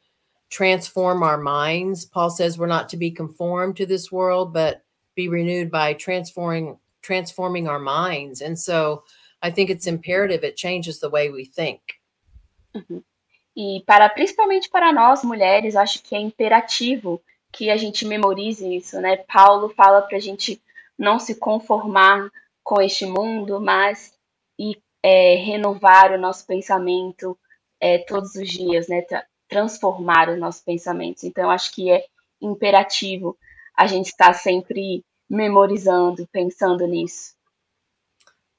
transform 0.50 1.22
our 1.22 1.38
minds. 1.38 2.04
Paul 2.04 2.30
says 2.30 2.58
we're 2.58 2.66
not 2.66 2.88
to 2.90 2.96
be 2.96 3.10
conformed 3.10 3.76
to 3.76 3.86
this 3.86 4.10
world, 4.12 4.52
but 4.52 4.82
be 5.20 5.28
renewed 5.28 5.70
by 5.70 5.94
transforming 5.94 6.76
transforming 7.02 7.68
our 7.68 7.78
minds. 7.78 8.40
And 8.42 8.56
so 8.58 9.04
I 9.42 9.50
think 9.50 9.70
it's 9.70 9.86
imperative 9.86 10.44
it 10.44 10.56
changes 10.56 11.00
the 11.00 11.08
way 11.08 11.30
we 11.30 11.44
think. 11.44 11.80
Uhum. 12.74 13.02
E 13.56 13.82
para 13.84 14.08
principalmente 14.08 14.70
para 14.70 14.92
nós 14.92 15.24
mulheres, 15.24 15.76
acho 15.76 16.02
que 16.02 16.14
é 16.14 16.20
imperativo 16.20 17.20
que 17.52 17.68
a 17.70 17.76
gente 17.76 18.06
memorize 18.06 18.64
isso, 18.64 19.00
né? 19.00 19.16
Paulo 19.16 19.68
fala 19.70 20.02
para 20.02 20.16
a 20.16 20.20
gente 20.20 20.60
não 20.96 21.18
se 21.18 21.34
conformar 21.34 22.30
com 22.62 22.80
este 22.80 23.06
mundo, 23.06 23.60
mas 23.60 24.12
e 24.58 24.78
é, 25.02 25.34
renovar 25.34 26.12
o 26.12 26.18
nosso 26.18 26.46
pensamento 26.46 27.36
é, 27.80 27.98
todos 27.98 28.34
os 28.34 28.48
dias, 28.48 28.88
né? 28.88 29.02
Tra 29.02 29.26
transformar 29.48 30.30
os 30.30 30.38
nossos 30.38 30.62
pensamentos. 30.62 31.24
Então, 31.24 31.50
acho 31.50 31.74
que 31.74 31.90
é 31.90 32.04
imperativo 32.40 33.36
a 33.76 33.84
gente 33.88 34.06
estar 34.06 34.32
sempre 34.32 35.04
memorizando, 35.30 36.26
pensando 36.34 36.86
nisso. 36.86 37.34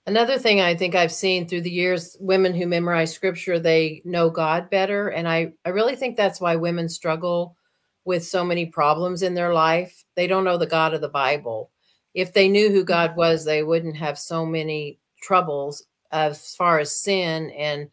Another 0.07 0.39
thing 0.39 0.61
I 0.61 0.73
think 0.73 0.95
I've 0.95 1.11
seen 1.11 1.47
through 1.47 1.61
the 1.61 1.69
years, 1.69 2.17
women 2.19 2.55
who 2.55 2.65
memorize 2.65 3.13
scripture, 3.13 3.59
they 3.59 4.01
know 4.03 4.31
God 4.31 4.69
better. 4.69 5.09
And 5.09 5.27
I, 5.27 5.53
I 5.63 5.69
really 5.69 5.95
think 5.95 6.17
that's 6.17 6.41
why 6.41 6.55
women 6.55 6.89
struggle 6.89 7.55
with 8.03 8.25
so 8.25 8.43
many 8.43 8.65
problems 8.65 9.21
in 9.21 9.35
their 9.35 9.53
life. 9.53 10.03
They 10.15 10.25
don't 10.25 10.43
know 10.43 10.57
the 10.57 10.65
God 10.65 10.95
of 10.95 11.01
the 11.01 11.09
Bible. 11.09 11.69
If 12.15 12.33
they 12.33 12.49
knew 12.49 12.71
who 12.71 12.83
God 12.83 13.11
mm-hmm. 13.11 13.19
was, 13.19 13.45
they 13.45 13.61
wouldn't 13.61 13.95
have 13.97 14.17
so 14.17 14.43
many 14.43 14.99
troubles 15.21 15.85
as 16.11 16.55
far 16.55 16.79
as 16.79 16.91
sin 16.91 17.51
and 17.51 17.89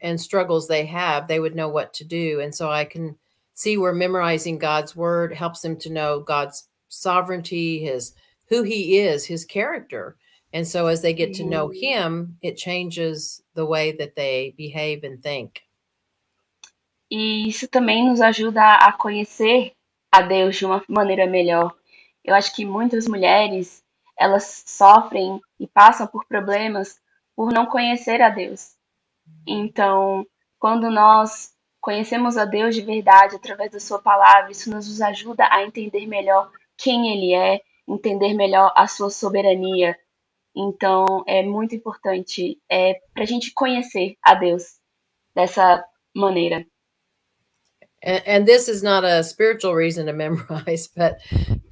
and 0.00 0.20
struggles 0.20 0.68
they 0.68 0.86
have. 0.86 1.26
They 1.26 1.40
would 1.40 1.56
know 1.56 1.68
what 1.68 1.92
to 1.94 2.04
do. 2.04 2.40
And 2.40 2.54
so 2.54 2.70
I 2.70 2.84
can 2.84 3.16
see 3.54 3.76
where 3.76 3.92
memorizing 3.92 4.58
God's 4.58 4.94
word 4.94 5.34
helps 5.34 5.60
them 5.60 5.76
to 5.78 5.90
know 5.90 6.20
God's 6.20 6.68
sovereignty, 6.92 7.80
his 7.80 8.12
who 8.48 8.62
he 8.62 8.98
is, 8.98 9.26
his 9.26 9.44
character 9.44 10.16
and 10.52 10.66
so 10.66 10.86
as 10.86 11.00
they 11.00 11.14
get 11.14 11.34
to 11.34 11.44
know 11.44 11.68
mm. 11.68 11.74
him, 11.74 12.36
it 12.42 12.56
changes 12.56 13.42
the 13.54 13.64
way 13.64 13.92
that 13.92 14.14
they 14.14 14.54
behave 14.56 15.02
and 15.02 15.22
think. 15.22 15.62
E 17.10 17.48
isso 17.48 17.68
também 17.68 18.08
nos 18.08 18.20
ajuda 18.20 18.62
a 18.62 18.92
conhecer 18.92 19.72
a 20.10 20.22
Deus 20.22 20.56
de 20.56 20.64
uma 20.64 20.82
maneira 20.88 21.26
melhor. 21.26 21.74
Eu 22.24 22.34
acho 22.34 22.54
que 22.54 22.64
muitas 22.64 23.06
mulheres, 23.06 23.82
elas 24.18 24.64
sofrem 24.66 25.40
e 25.58 25.66
passam 25.66 26.06
por 26.06 26.26
problemas 26.26 27.00
por 27.34 27.52
não 27.52 27.66
conhecer 27.66 28.20
a 28.20 28.28
Deus. 28.28 28.76
Então, 29.46 30.26
quando 30.58 30.90
nós 30.90 31.52
conhecemos 31.80 32.36
a 32.36 32.44
Deus 32.44 32.74
de 32.74 32.82
verdade 32.82 33.36
através 33.36 33.70
da 33.70 33.80
sua 33.80 33.98
palavra, 33.98 34.52
isso 34.52 34.70
nos 34.70 35.00
ajuda 35.00 35.46
a 35.50 35.64
entender 35.64 36.06
melhor 36.06 36.50
quem 36.82 37.12
ele 37.12 37.34
é, 37.34 37.60
entender 37.88 38.34
melhor 38.34 38.72
a 38.76 38.86
sua 38.86 39.10
soberania, 39.10 39.96
Então, 40.54 41.24
é 41.26 41.42
muito 41.42 41.74
importante 41.74 42.58
é, 42.70 43.00
para 43.14 43.22
a 43.22 43.26
gente 43.26 43.52
conhecer 43.54 44.16
a 44.22 44.34
Deus 44.34 44.78
dessa 45.34 45.84
maneira. 46.14 46.66
And, 48.04 48.22
and, 48.26 48.46
this 48.46 48.68
is 48.68 48.82
not 48.82 49.04
a 49.04 49.22
spiritual 49.22 49.74
reason 49.74 50.06
to 50.06 50.12
memorize, 50.12 50.88
but 50.88 51.18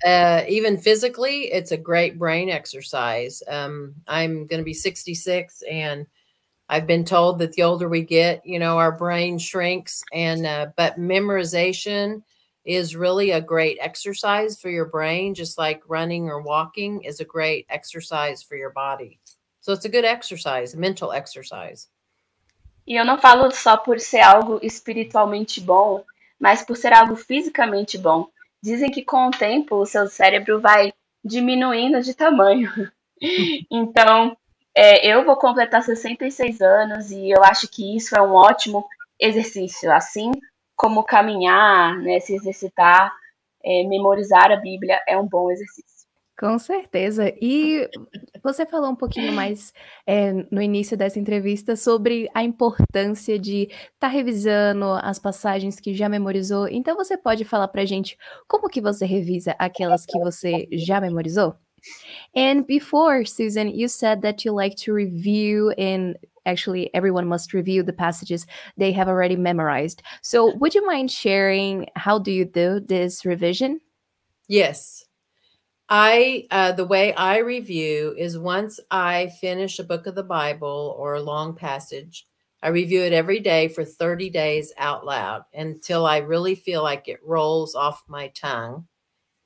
uh, 0.07 0.45
even 0.49 0.79
physically, 0.79 1.53
it's 1.53 1.73
a 1.73 1.77
great 1.77 2.19
brain 2.19 2.49
exercise. 2.49 3.43
Um, 3.49 3.97
I'm 4.07 4.47
going 4.47 4.61
to 4.61 4.65
be 4.65 4.73
66, 4.73 5.63
and 5.69 6.07
I've 6.69 6.87
been 6.87 7.05
told 7.05 7.41
that 7.41 7.53
the 7.53 7.65
older 7.65 7.89
we 7.89 8.03
get, 8.03 8.47
you 8.47 8.61
know, 8.61 8.79
our 8.79 8.93
brain 8.93 9.39
shrinks. 9.39 10.03
And 10.13 10.47
uh, 10.47 10.69
but 10.77 10.99
memorization 10.99 12.23
is 12.71 12.95
really 12.95 13.33
a 13.33 13.41
great 13.41 13.79
exercise 13.81 14.61
for 14.61 14.71
your 14.71 14.85
brain, 14.85 15.35
just 15.35 15.59
like 15.59 15.83
running 15.89 16.29
or 16.29 16.41
walking 16.41 17.03
is 17.03 17.19
a 17.19 17.25
great 17.25 17.67
exercise 17.69 18.43
for 18.43 18.57
your 18.57 18.71
body. 18.71 19.19
So 19.61 19.73
it's 19.73 19.85
a 19.85 19.89
good 19.89 20.05
exercise, 20.05 20.77
mental 20.77 21.13
exercise. 21.13 21.89
E 22.87 22.97
eu 22.97 23.05
não 23.05 23.19
falo 23.19 23.51
só 23.51 23.77
por 23.77 23.99
ser 23.99 24.21
algo 24.21 24.61
espiritualmente 24.63 25.61
bom, 25.61 26.05
mas 26.39 26.63
por 26.63 26.77
ser 26.77 26.93
algo 26.93 27.17
fisicamente 27.17 27.99
bom. 27.99 28.29
Dizem 28.63 28.91
que 28.91 29.05
com 29.05 29.29
o 29.29 29.31
tempo 29.31 29.77
o 29.77 29.87
seu 29.87 30.09
cérebro 30.09 30.61
vai 30.61 30.93
diminuindo 31.25 32.01
de 32.01 32.15
tamanho. 32.15 32.71
então, 33.71 34.37
é, 34.75 35.07
eu 35.07 35.25
vou 35.25 35.37
completar 35.37 35.83
66 35.83 36.61
anos 36.61 37.11
e 37.11 37.31
eu 37.31 37.43
acho 37.43 37.69
que 37.69 37.97
isso 37.97 38.17
é 38.17 38.23
um 38.23 38.33
ótimo 38.33 38.87
exercício. 39.19 39.93
Assim 39.93 40.31
como 40.81 41.05
caminhar, 41.05 41.99
né, 41.99 42.19
se 42.21 42.35
exercitar, 42.35 43.13
é, 43.63 43.85
memorizar 43.85 44.51
a 44.51 44.57
Bíblia 44.57 44.99
é 45.07 45.15
um 45.19 45.29
bom 45.29 45.51
exercício. 45.51 46.09
Com 46.39 46.59
certeza. 46.59 47.35
E 47.39 47.87
você 48.43 48.65
falou 48.65 48.89
um 48.89 48.97
pouquinho 48.97 49.31
mais 49.31 49.75
é, 50.07 50.33
no 50.51 50.63
início 50.63 50.97
dessa 50.97 51.19
entrevista 51.19 51.77
sobre 51.77 52.31
a 52.33 52.43
importância 52.43 53.39
de 53.39 53.65
estar 53.65 53.91
tá 53.99 54.09
revisando 54.09 54.87
as 55.03 55.19
passagens 55.19 55.79
que 55.79 55.93
já 55.93 56.09
memorizou. 56.09 56.67
Então 56.67 56.97
você 56.97 57.15
pode 57.15 57.45
falar 57.45 57.69
para 57.69 57.85
gente 57.85 58.17
como 58.49 58.71
que 58.71 58.81
você 58.81 59.05
revisa 59.05 59.55
aquelas 59.59 60.07
que 60.07 60.19
você 60.19 60.67
já 60.73 60.99
memorizou? 60.99 61.55
And 62.35 62.63
before, 62.67 63.27
Susan, 63.27 63.69
you 63.69 63.89
said 63.89 64.23
that 64.23 64.47
you 64.47 64.55
like 64.55 64.77
to 64.85 64.95
review 64.95 65.73
and 65.79 66.15
actually 66.47 66.93
everyone 66.95 67.27
must 67.27 67.53
review 67.53 67.83
the 67.83 67.93
passages 67.93 68.47
they 68.77 68.93
have 68.93 69.09
already 69.09 69.37
memorized. 69.37 70.03
So 70.23 70.55
would 70.57 70.75
you 70.75 70.87
mind 70.87 71.11
sharing 71.11 71.87
how 71.97 72.19
do 72.19 72.33
you 72.33 72.45
do 72.45 72.81
this 72.81 73.25
revision? 73.25 73.81
Yes. 74.49 75.05
I 75.89 76.47
uh, 76.51 76.73
the 76.73 76.85
way 76.85 77.13
I 77.15 77.39
review 77.39 78.15
is 78.17 78.39
once 78.39 78.79
I 78.91 79.33
finish 79.41 79.79
a 79.79 79.85
book 79.85 80.07
of 80.07 80.15
the 80.15 80.23
Bible 80.23 80.95
or 80.97 81.15
a 81.15 81.23
long 81.23 81.57
passage, 81.57 82.27
I 82.63 82.69
review 82.69 83.03
it 83.03 83.13
every 83.13 83.41
day 83.41 83.69
for 83.69 83.85
30 83.85 84.31
days 84.31 84.73
out 84.79 85.05
loud 85.05 85.45
until 85.53 86.07
I 86.07 86.19
really 86.19 86.55
feel 86.55 86.83
like 86.83 87.09
it 87.09 87.19
rolls 87.25 87.75
off 87.75 88.05
my 88.07 88.29
tongue. 88.29 88.87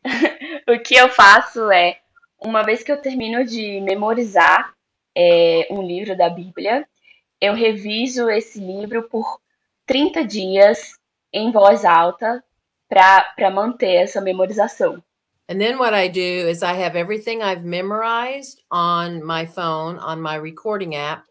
o 0.68 0.78
que 0.84 0.96
eu 0.96 1.08
faço 1.08 1.70
é 1.70 1.96
uma 2.38 2.62
vez 2.62 2.82
que 2.82 2.92
eu 2.92 3.00
termino 3.00 3.44
de 3.44 3.80
memorizar 3.80 4.74
é, 5.16 5.66
um 5.70 5.82
livro 5.82 6.16
da 6.16 6.28
Bíblia, 6.28 6.86
eu 7.40 7.54
reviso 7.54 8.28
esse 8.30 8.58
livro 8.58 9.08
por 9.08 9.40
30 9.86 10.24
dias 10.24 10.98
em 11.32 11.50
voz 11.52 11.84
alta 11.84 12.42
para 12.88 13.50
manter 13.50 13.94
essa 13.94 14.20
memorização. 14.20 15.02
And 15.48 15.60
then 15.60 15.78
what 15.78 15.92
I 15.92 16.08
do 16.08 16.20
is 16.20 16.62
I 16.62 16.72
have 16.72 16.96
everything 16.96 17.42
I've 17.42 17.64
memorized 17.64 18.62
on 18.70 19.22
my 19.22 19.44
phone, 19.44 19.98
on 19.98 20.22
my 20.22 20.36
recording 20.36 20.94
app, 20.94 21.26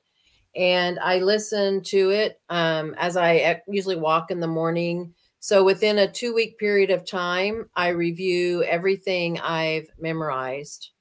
and 0.56 1.00
I 1.00 1.20
listen 1.20 1.82
to 1.86 2.12
it 2.12 2.40
um, 2.48 2.94
as 2.98 3.18
I 3.18 3.62
usually 3.68 3.96
walk 3.96 4.30
in 4.30 4.40
the 4.40 4.48
morning. 4.48 5.16
So 5.40 5.64
within 5.64 5.98
a 5.98 6.12
two 6.12 6.34
week 6.34 6.60
period 6.60 6.92
of 6.92 7.06
time, 7.06 7.70
I 7.76 7.90
review 7.90 8.64
everything 8.64 9.40
I've 9.40 9.88
memorized. 10.00 10.92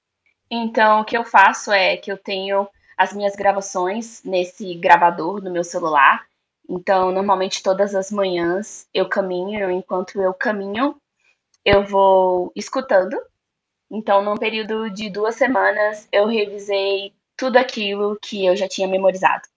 Então, 0.55 1.01
o 1.01 1.05
que 1.07 1.17
eu 1.17 1.25
faço 1.25 1.73
é 1.73 1.97
que 1.97 2.13
eu 2.13 2.19
tenho 2.19 2.69
as 2.95 3.15
minhas 3.15 3.35
gravações 3.35 4.23
nesse 4.23 4.75
gravador 4.75 5.41
do 5.41 5.51
meu 5.51 5.65
celular. 5.65 6.27
Então, 6.69 7.11
normalmente 7.11 7.63
todas 7.63 7.95
as 7.95 8.13
manhãs 8.13 8.87
eu 8.93 9.09
caminho, 9.09 9.71
enquanto 9.71 10.21
eu 10.21 10.35
caminho, 10.35 10.95
eu 11.65 11.83
vou 11.87 12.53
escutando. 12.55 13.19
Então, 13.91 14.23
num 14.23 14.37
período 14.37 14.91
de 14.91 15.09
duas 15.09 15.37
semanas, 15.37 16.07
eu 16.13 16.27
revisei 16.27 17.15
tudo 17.35 17.57
aquilo 17.57 18.19
que 18.21 18.45
eu 18.45 18.55
já 18.55 18.69
tinha 18.69 18.87
memorizado. 18.87 19.49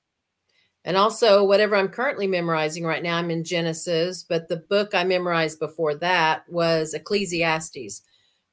And 0.86 0.98
also, 0.98 1.44
whatever 1.46 1.78
I'm 1.78 1.90
currently 1.90 2.28
memorizing 2.28 2.86
right 2.86 3.04
now, 3.04 3.18
I'm 3.18 3.32
in 3.32 3.44
Genesis, 3.44 4.24
but 4.24 4.48
the 4.48 4.64
book 4.70 4.96
I 4.96 5.04
memorized 5.04 5.60
before 5.60 5.98
that 6.00 6.44
was 6.48 6.94
Ecclesiastes. 6.94 8.02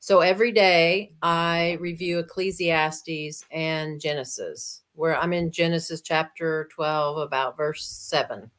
So 0.04 0.18
every 0.18 0.50
day 0.50 1.12
I 1.22 1.78
review 1.80 2.18
Ecclesiastes 2.18 3.44
and 3.52 4.00
Genesis, 4.00 4.82
where 4.96 5.14
I'm 5.14 5.32
in 5.32 5.52
Genesis 5.52 6.00
chapter 6.00 6.68
12, 6.74 7.18
about 7.18 7.56
verse 7.56 7.86
7. 7.86 8.50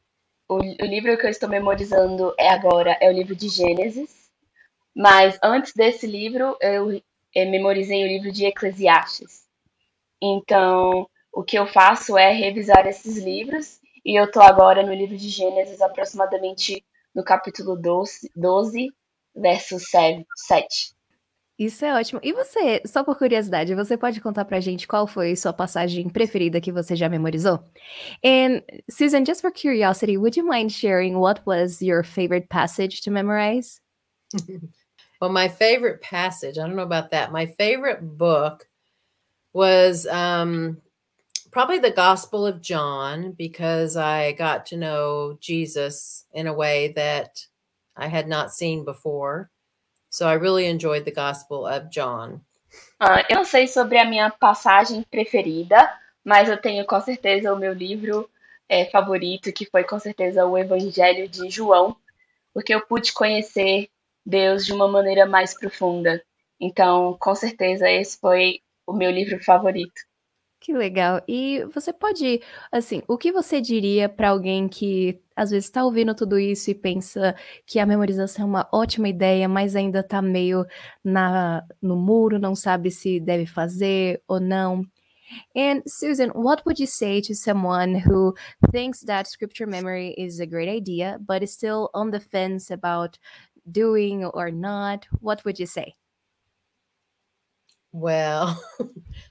O, 0.48 0.54
o 0.56 0.86
livro 0.86 1.18
que 1.18 1.26
eu 1.26 1.30
estou 1.30 1.46
memorizando 1.46 2.34
é 2.38 2.48
agora 2.48 2.96
é 2.98 3.10
o 3.10 3.12
livro 3.12 3.36
de 3.36 3.50
Gênesis, 3.50 4.30
mas 4.96 5.38
antes 5.42 5.74
desse 5.74 6.06
livro 6.06 6.56
eu, 6.62 6.98
eu 7.34 7.50
memorizei 7.50 8.02
o 8.02 8.08
livro 8.08 8.32
de 8.32 8.46
Eclesiastes. 8.46 9.44
Então, 10.22 11.06
o 11.30 11.44
que 11.44 11.58
eu 11.58 11.66
faço 11.66 12.16
é 12.16 12.32
revisar 12.32 12.86
esses 12.86 13.18
livros 13.18 13.80
e 14.02 14.18
eu 14.18 14.24
estou 14.24 14.42
agora 14.42 14.82
no 14.82 14.94
livro 14.94 15.18
de 15.18 15.28
Gênesis, 15.28 15.82
aproximadamente 15.82 16.82
no 17.14 17.22
capítulo 17.22 17.76
12, 17.76 18.30
12 18.34 18.88
verso 19.36 19.78
7. 19.78 20.94
Isso 21.56 21.84
é 21.84 21.94
ótimo. 21.94 22.20
E 22.22 22.32
você, 22.32 22.82
só 22.84 23.04
por 23.04 23.16
curiosidade, 23.16 23.74
você 23.76 23.96
pode 23.96 24.20
contar 24.20 24.44
pra 24.44 24.58
gente 24.58 24.88
qual 24.88 25.06
foi 25.06 25.36
sua 25.36 25.52
passagem 25.52 26.08
preferida 26.08 26.60
que 26.60 26.72
você 26.72 26.96
já 26.96 27.08
memorizou? 27.08 27.60
And 28.24 28.60
Susan, 28.90 29.24
just 29.24 29.40
for 29.40 29.52
curiosity, 29.52 30.18
would 30.18 30.36
you 30.36 30.44
mind 30.44 30.70
sharing 30.70 31.14
what 31.14 31.42
was 31.46 31.80
your 31.80 32.04
favorite 32.04 32.48
passage 32.48 33.02
to 33.02 33.10
memorize? 33.12 33.80
well, 35.20 35.30
my 35.30 35.48
favorite 35.48 36.00
passage, 36.00 36.58
I 36.58 36.62
don't 36.62 36.74
know 36.74 36.82
about 36.82 37.10
that. 37.12 37.30
My 37.30 37.46
favorite 37.46 38.00
book 38.02 38.66
was 39.52 40.08
um, 40.08 40.78
probably 41.52 41.78
the 41.78 41.92
Gospel 41.92 42.44
of 42.44 42.60
John 42.60 43.30
because 43.30 43.96
I 43.96 44.32
got 44.32 44.66
to 44.66 44.76
know 44.76 45.38
Jesus 45.40 46.26
in 46.32 46.48
a 46.48 46.52
way 46.52 46.92
that 46.96 47.46
I 47.96 48.08
had 48.08 48.26
not 48.26 48.52
seen 48.52 48.84
before. 48.84 49.52
So 50.14 50.28
I 50.28 50.34
really 50.34 50.66
enjoyed 50.66 51.04
the 51.04 51.10
Gospel 51.10 51.66
of 51.66 51.90
John. 51.90 52.40
Uh, 53.00 53.24
eu 53.28 53.34
não 53.34 53.44
sei 53.44 53.66
sobre 53.66 53.98
a 53.98 54.04
minha 54.04 54.30
passagem 54.30 55.02
preferida, 55.02 55.92
mas 56.24 56.48
eu 56.48 56.56
tenho 56.56 56.86
com 56.86 57.00
certeza 57.00 57.52
o 57.52 57.58
meu 57.58 57.72
livro 57.72 58.30
é, 58.68 58.84
favorito, 58.84 59.52
que 59.52 59.66
foi 59.66 59.82
com 59.82 59.98
certeza 59.98 60.46
o 60.46 60.56
Evangelho 60.56 61.28
de 61.28 61.50
João, 61.50 61.96
porque 62.52 62.72
eu 62.72 62.86
pude 62.86 63.12
conhecer 63.12 63.88
Deus 64.24 64.64
de 64.64 64.72
uma 64.72 64.86
maneira 64.86 65.26
mais 65.26 65.52
profunda. 65.52 66.22
Então, 66.60 67.16
com 67.18 67.34
certeza, 67.34 67.90
esse 67.90 68.16
foi 68.20 68.60
o 68.86 68.92
meu 68.92 69.10
livro 69.10 69.42
favorito. 69.42 70.00
Que 70.64 70.72
legal. 70.72 71.20
E 71.28 71.62
você 71.74 71.92
pode, 71.92 72.40
assim, 72.72 73.02
o 73.06 73.18
que 73.18 73.30
você 73.30 73.60
diria 73.60 74.08
para 74.08 74.30
alguém 74.30 74.66
que 74.66 75.20
às 75.36 75.50
vezes 75.50 75.66
está 75.66 75.84
ouvindo 75.84 76.14
tudo 76.14 76.38
isso 76.38 76.70
e 76.70 76.74
pensa 76.74 77.36
que 77.66 77.78
a 77.78 77.84
memorização 77.84 78.46
é 78.46 78.48
uma 78.48 78.68
ótima 78.72 79.06
ideia, 79.06 79.46
mas 79.46 79.76
ainda 79.76 80.00
está 80.00 80.22
meio 80.22 80.64
na, 81.04 81.62
no 81.82 81.96
muro, 81.96 82.38
não 82.38 82.54
sabe 82.54 82.90
se 82.90 83.20
deve 83.20 83.44
fazer 83.44 84.22
ou 84.26 84.40
não? 84.40 84.86
And 85.54 85.82
Susan, 85.86 86.30
what 86.34 86.62
would 86.64 86.80
you 86.80 86.86
say 86.86 87.20
to 87.20 87.34
someone 87.34 87.96
who 87.98 88.34
thinks 88.72 89.00
that 89.00 89.28
scripture 89.28 89.66
memory 89.68 90.14
is 90.16 90.40
a 90.40 90.46
great 90.46 90.70
idea, 90.70 91.18
but 91.20 91.42
is 91.42 91.52
still 91.52 91.90
on 91.94 92.10
the 92.10 92.20
fence 92.20 92.72
about 92.72 93.18
doing 93.70 94.24
or 94.24 94.50
not? 94.50 95.06
What 95.20 95.44
would 95.44 95.60
you 95.60 95.66
say? 95.66 95.94
Well, 97.94 98.60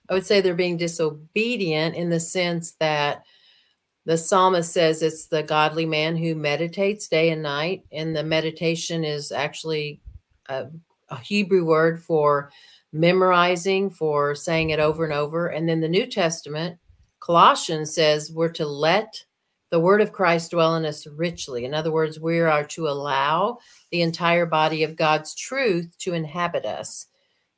I 0.09 0.13
would 0.13 0.25
say 0.25 0.39
they're 0.39 0.55
being 0.55 0.77
disobedient 0.77 1.95
in 1.95 2.09
the 2.09 2.19
sense 2.21 2.71
that 2.79 3.25
the 4.05 4.17
psalmist 4.17 4.71
says 4.71 5.01
it's 5.01 5.25
the 5.25 5.43
godly 5.43 5.85
man 5.85 6.15
who 6.15 6.33
meditates 6.33 7.09
day 7.09 7.31
and 7.31 7.43
night. 7.43 7.83
And 7.91 8.15
the 8.15 8.23
meditation 8.23 9.03
is 9.03 9.33
actually 9.33 9.99
a, 10.47 10.67
a 11.09 11.19
Hebrew 11.19 11.65
word 11.65 12.01
for 12.01 12.51
memorizing, 12.93 13.89
for 13.89 14.33
saying 14.33 14.69
it 14.69 14.79
over 14.79 15.03
and 15.03 15.13
over. 15.13 15.47
And 15.47 15.67
then 15.67 15.81
the 15.81 15.89
New 15.89 16.05
Testament, 16.05 16.77
Colossians 17.19 17.93
says 17.93 18.31
we're 18.33 18.47
to 18.49 18.65
let 18.65 19.25
the 19.71 19.79
word 19.79 19.99
of 19.99 20.13
Christ 20.13 20.51
dwell 20.51 20.77
in 20.77 20.85
us 20.85 21.05
richly. 21.05 21.65
In 21.65 21.73
other 21.73 21.91
words, 21.91 22.17
we 22.17 22.39
are 22.39 22.63
to 22.63 22.87
allow 22.87 23.57
the 23.91 24.03
entire 24.03 24.45
body 24.45 24.83
of 24.83 24.95
God's 24.95 25.35
truth 25.35 25.93
to 25.97 26.13
inhabit 26.13 26.63
us. 26.63 27.07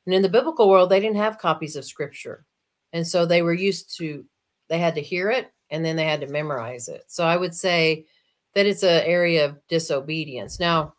And 0.05 0.13
in 0.13 0.21
the 0.21 0.29
biblical 0.29 0.69
world, 0.69 0.89
they 0.89 0.99
didn't 0.99 1.17
have 1.17 1.37
copies 1.37 1.75
of 1.75 1.85
scripture. 1.85 2.45
And 2.93 3.05
so 3.05 3.25
they 3.25 3.41
were 3.41 3.53
used 3.53 3.97
to, 3.97 4.25
they 4.69 4.79
had 4.79 4.95
to 4.95 5.01
hear 5.01 5.29
it 5.31 5.51
and 5.69 5.83
then 5.83 5.95
they 5.95 6.05
had 6.05 6.21
to 6.21 6.27
memorize 6.27 6.87
it. 6.87 7.03
So 7.07 7.25
I 7.25 7.37
would 7.37 7.55
say 7.55 8.05
that 8.53 8.65
it's 8.65 8.83
an 8.83 9.03
area 9.05 9.45
of 9.45 9.67
disobedience. 9.67 10.59
Now, 10.59 10.93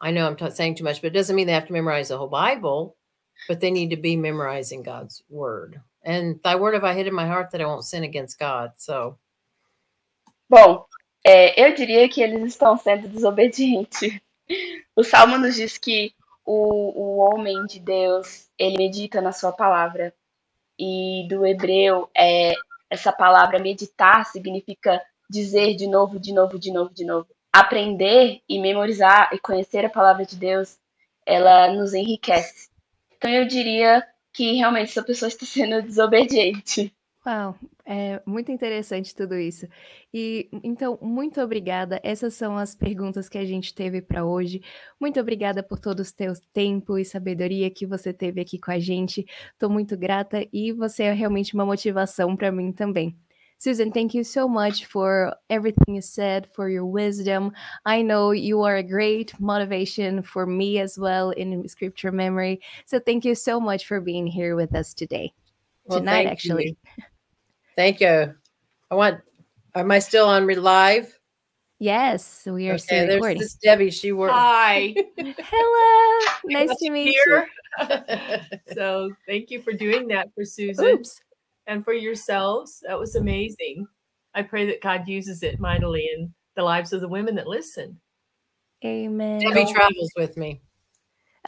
I 0.00 0.10
know 0.10 0.26
I'm 0.26 0.36
t- 0.36 0.50
saying 0.50 0.74
too 0.74 0.84
much, 0.84 1.00
but 1.00 1.08
it 1.08 1.14
doesn't 1.14 1.34
mean 1.34 1.46
they 1.46 1.52
have 1.52 1.66
to 1.68 1.72
memorize 1.72 2.08
the 2.08 2.18
whole 2.18 2.28
Bible, 2.28 2.96
but 3.48 3.60
they 3.60 3.70
need 3.70 3.90
to 3.90 3.96
be 3.96 4.16
memorizing 4.16 4.82
God's 4.82 5.22
word. 5.28 5.80
And 6.02 6.40
thy 6.42 6.56
word 6.56 6.74
have 6.74 6.84
I 6.84 6.92
hid 6.92 7.06
in 7.06 7.14
my 7.14 7.26
heart 7.26 7.52
that 7.52 7.62
I 7.62 7.66
won't 7.66 7.84
sin 7.84 8.04
against 8.04 8.38
God. 8.38 8.72
So. 8.76 9.18
Bom, 10.50 10.84
é, 11.26 11.58
eu 11.58 11.74
diria 11.74 12.06
que 12.08 12.22
eles 12.22 12.42
estão 12.52 12.76
sendo 12.76 13.08
desobedientes. 13.08 14.20
O 14.94 15.02
Salmo 15.02 15.38
nos 15.38 15.56
diz 15.56 15.78
que 15.78 16.12
o, 16.44 17.02
o 17.02 17.16
homem 17.18 17.64
de 17.66 17.80
Deus, 17.80 18.48
ele 18.58 18.76
medita 18.76 19.20
na 19.20 19.32
sua 19.32 19.52
palavra. 19.52 20.14
E 20.78 21.26
do 21.28 21.46
hebreu, 21.46 22.10
é, 22.16 22.54
essa 22.90 23.12
palavra 23.12 23.58
meditar 23.58 24.26
significa 24.26 25.00
dizer 25.30 25.74
de 25.74 25.86
novo, 25.86 26.18
de 26.18 26.32
novo, 26.32 26.58
de 26.58 26.72
novo, 26.72 26.92
de 26.92 27.04
novo. 27.04 27.28
Aprender 27.52 28.40
e 28.48 28.60
memorizar 28.60 29.30
e 29.32 29.38
conhecer 29.38 29.84
a 29.84 29.90
palavra 29.90 30.24
de 30.26 30.36
Deus, 30.36 30.76
ela 31.24 31.72
nos 31.72 31.94
enriquece. 31.94 32.68
Então 33.16 33.30
eu 33.30 33.46
diria 33.46 34.04
que 34.32 34.54
realmente 34.54 34.90
essa 34.90 35.02
pessoa 35.02 35.28
está 35.28 35.46
sendo 35.46 35.80
desobediente. 35.86 36.92
Uau, 37.24 37.56
é 37.86 38.22
muito 38.26 38.50
interessante 38.50 39.14
tudo 39.14 39.36
isso. 39.36 39.66
E 40.12 40.48
então, 40.62 40.98
muito 41.02 41.40
obrigada. 41.40 42.00
Essas 42.02 42.34
são 42.34 42.56
as 42.56 42.74
perguntas 42.74 43.28
que 43.28 43.38
a 43.38 43.44
gente 43.44 43.74
teve 43.74 44.00
para 44.00 44.24
hoje. 44.24 44.62
Muito 44.98 45.20
obrigada 45.20 45.62
por 45.62 45.78
todo 45.78 46.00
o 46.00 46.12
teu 46.12 46.32
tempo 46.52 46.98
e 46.98 47.04
sabedoria 47.04 47.70
que 47.70 47.86
você 47.86 48.12
teve 48.12 48.40
aqui 48.40 48.58
com 48.58 48.70
a 48.70 48.78
gente. 48.78 49.26
Estou 49.52 49.68
muito 49.68 49.96
grata 49.96 50.46
e 50.52 50.72
você 50.72 51.04
é 51.04 51.12
realmente 51.12 51.54
uma 51.54 51.66
motivação 51.66 52.34
para 52.36 52.50
mim 52.50 52.72
também. 52.72 53.16
Susan, 53.58 53.90
thank 53.90 54.14
you 54.14 54.24
so 54.24 54.48
much 54.48 54.84
for 54.86 55.34
everything 55.48 55.94
you 55.94 56.02
said, 56.02 56.48
for 56.54 56.68
your 56.68 56.84
wisdom. 56.84 57.52
I 57.86 58.02
know 58.02 58.32
you 58.32 58.62
are 58.62 58.76
a 58.76 58.82
great 58.82 59.32
motivation 59.40 60.22
for 60.22 60.44
me 60.44 60.78
as 60.80 60.98
well 60.98 61.30
in 61.30 61.66
scripture 61.68 62.12
memory. 62.12 62.60
So 62.84 62.98
thank 62.98 63.24
you 63.24 63.34
so 63.34 63.60
much 63.60 63.86
for 63.86 64.00
being 64.00 64.26
here 64.26 64.54
with 64.54 64.74
us 64.74 64.92
today. 64.92 65.32
Well, 65.86 66.00
Tonight, 66.00 66.26
actually. 66.26 66.76
you. 66.98 67.04
Thank 67.76 68.00
you. 68.00 68.34
I 68.90 68.94
want, 68.94 69.20
am 69.74 69.90
I 69.90 69.98
still 69.98 70.26
on 70.26 70.46
live? 70.46 71.18
Yes, 71.80 72.46
we 72.46 72.70
are 72.70 72.78
still 72.78 72.98
Okay, 72.98 73.06
there's 73.06 73.16
recording. 73.16 73.38
this 73.40 73.54
Debbie. 73.54 73.90
She 73.90 74.12
works. 74.12 74.32
Hi. 74.32 74.94
Hello, 75.18 76.34
nice 76.44 76.74
to 76.78 76.90
meet 76.90 77.14
you. 77.14 77.42
So 78.74 79.10
thank 79.26 79.50
you 79.50 79.60
for 79.60 79.72
doing 79.72 80.06
that 80.08 80.28
for 80.34 80.44
Susan 80.44 80.84
Oops. 80.84 81.20
and 81.66 81.84
for 81.84 81.92
yourselves. 81.92 82.82
That 82.86 82.98
was 82.98 83.16
amazing. 83.16 83.86
I 84.34 84.42
pray 84.42 84.66
that 84.66 84.80
God 84.80 85.08
uses 85.08 85.42
it 85.42 85.58
mightily 85.58 86.08
in 86.16 86.32
the 86.54 86.62
lives 86.62 86.92
of 86.92 87.00
the 87.00 87.08
women 87.08 87.34
that 87.34 87.48
listen. 87.48 87.98
Amen. 88.84 89.40
Debbie 89.40 89.72
travels 89.72 90.12
with 90.16 90.36
me. 90.36 90.60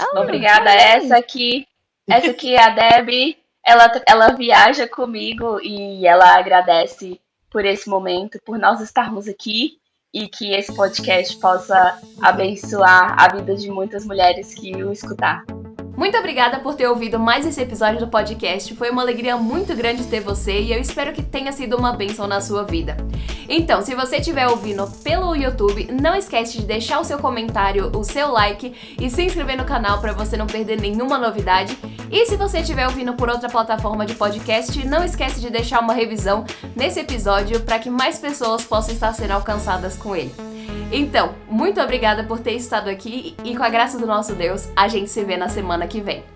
Oh, 0.00 0.12
Obrigada. 0.16 0.64
nice. 0.64 1.04
Essa 1.04 1.16
aqui, 1.18 1.66
essa 2.10 2.30
aqui 2.30 2.54
é 2.56 2.62
a 2.62 2.70
Debbie. 2.70 3.36
Ela, 3.66 3.90
ela 4.06 4.28
viaja 4.28 4.86
comigo 4.86 5.60
e 5.60 6.06
ela 6.06 6.38
agradece 6.38 7.20
por 7.50 7.64
esse 7.64 7.88
momento, 7.88 8.38
por 8.44 8.58
nós 8.58 8.80
estarmos 8.80 9.26
aqui 9.26 9.78
e 10.14 10.28
que 10.28 10.52
esse 10.52 10.74
podcast 10.74 11.36
possa 11.40 12.00
abençoar 12.22 13.16
a 13.18 13.28
vida 13.34 13.56
de 13.56 13.68
muitas 13.68 14.06
mulheres 14.06 14.54
que 14.54 14.72
o 14.84 14.92
escutar. 14.92 15.44
Muito 15.96 16.18
obrigada 16.18 16.58
por 16.58 16.74
ter 16.74 16.86
ouvido 16.86 17.18
mais 17.18 17.46
esse 17.46 17.60
episódio 17.60 17.98
do 17.98 18.08
podcast. 18.08 18.74
Foi 18.76 18.90
uma 18.90 19.00
alegria 19.00 19.36
muito 19.38 19.74
grande 19.74 20.04
ter 20.04 20.20
você 20.20 20.60
e 20.60 20.70
eu 20.70 20.78
espero 20.78 21.12
que 21.14 21.22
tenha 21.22 21.50
sido 21.52 21.74
uma 21.74 21.92
bênção 21.92 22.26
na 22.26 22.38
sua 22.42 22.64
vida. 22.64 22.98
Então, 23.48 23.80
se 23.80 23.94
você 23.94 24.16
estiver 24.16 24.46
ouvindo 24.46 24.86
pelo 25.02 25.34
YouTube, 25.34 25.88
não 25.90 26.14
esquece 26.14 26.58
de 26.58 26.66
deixar 26.66 27.00
o 27.00 27.04
seu 27.04 27.18
comentário, 27.18 27.90
o 27.96 28.04
seu 28.04 28.30
like 28.30 28.74
e 29.00 29.08
se 29.08 29.22
inscrever 29.22 29.56
no 29.56 29.64
canal 29.64 29.98
para 30.00 30.12
você 30.12 30.36
não 30.36 30.46
perder 30.46 30.78
nenhuma 30.78 31.16
novidade. 31.16 31.76
E 32.10 32.26
se 32.26 32.36
você 32.36 32.58
estiver 32.58 32.86
ouvindo 32.86 33.14
por 33.14 33.30
outra 33.30 33.48
plataforma 33.48 34.04
de 34.04 34.14
podcast, 34.14 34.86
não 34.86 35.02
esquece 35.02 35.40
de 35.40 35.48
deixar 35.48 35.80
uma 35.80 35.94
revisão 35.94 36.44
nesse 36.74 37.00
episódio 37.00 37.60
para 37.60 37.78
que 37.78 37.88
mais 37.88 38.18
pessoas 38.18 38.62
possam 38.64 38.92
estar 38.92 39.14
sendo 39.14 39.30
alcançadas 39.30 39.96
com 39.96 40.14
ele. 40.14 40.32
Então, 40.90 41.34
muito 41.48 41.80
obrigada 41.80 42.22
por 42.22 42.38
ter 42.38 42.52
estado 42.52 42.88
aqui 42.88 43.34
e 43.44 43.56
com 43.56 43.62
a 43.62 43.68
graça 43.68 43.98
do 43.98 44.06
nosso 44.06 44.34
Deus, 44.34 44.68
a 44.76 44.86
gente 44.88 45.10
se 45.10 45.24
vê 45.24 45.36
na 45.36 45.48
semana 45.48 45.86
que 45.86 46.00
vem. 46.00 46.35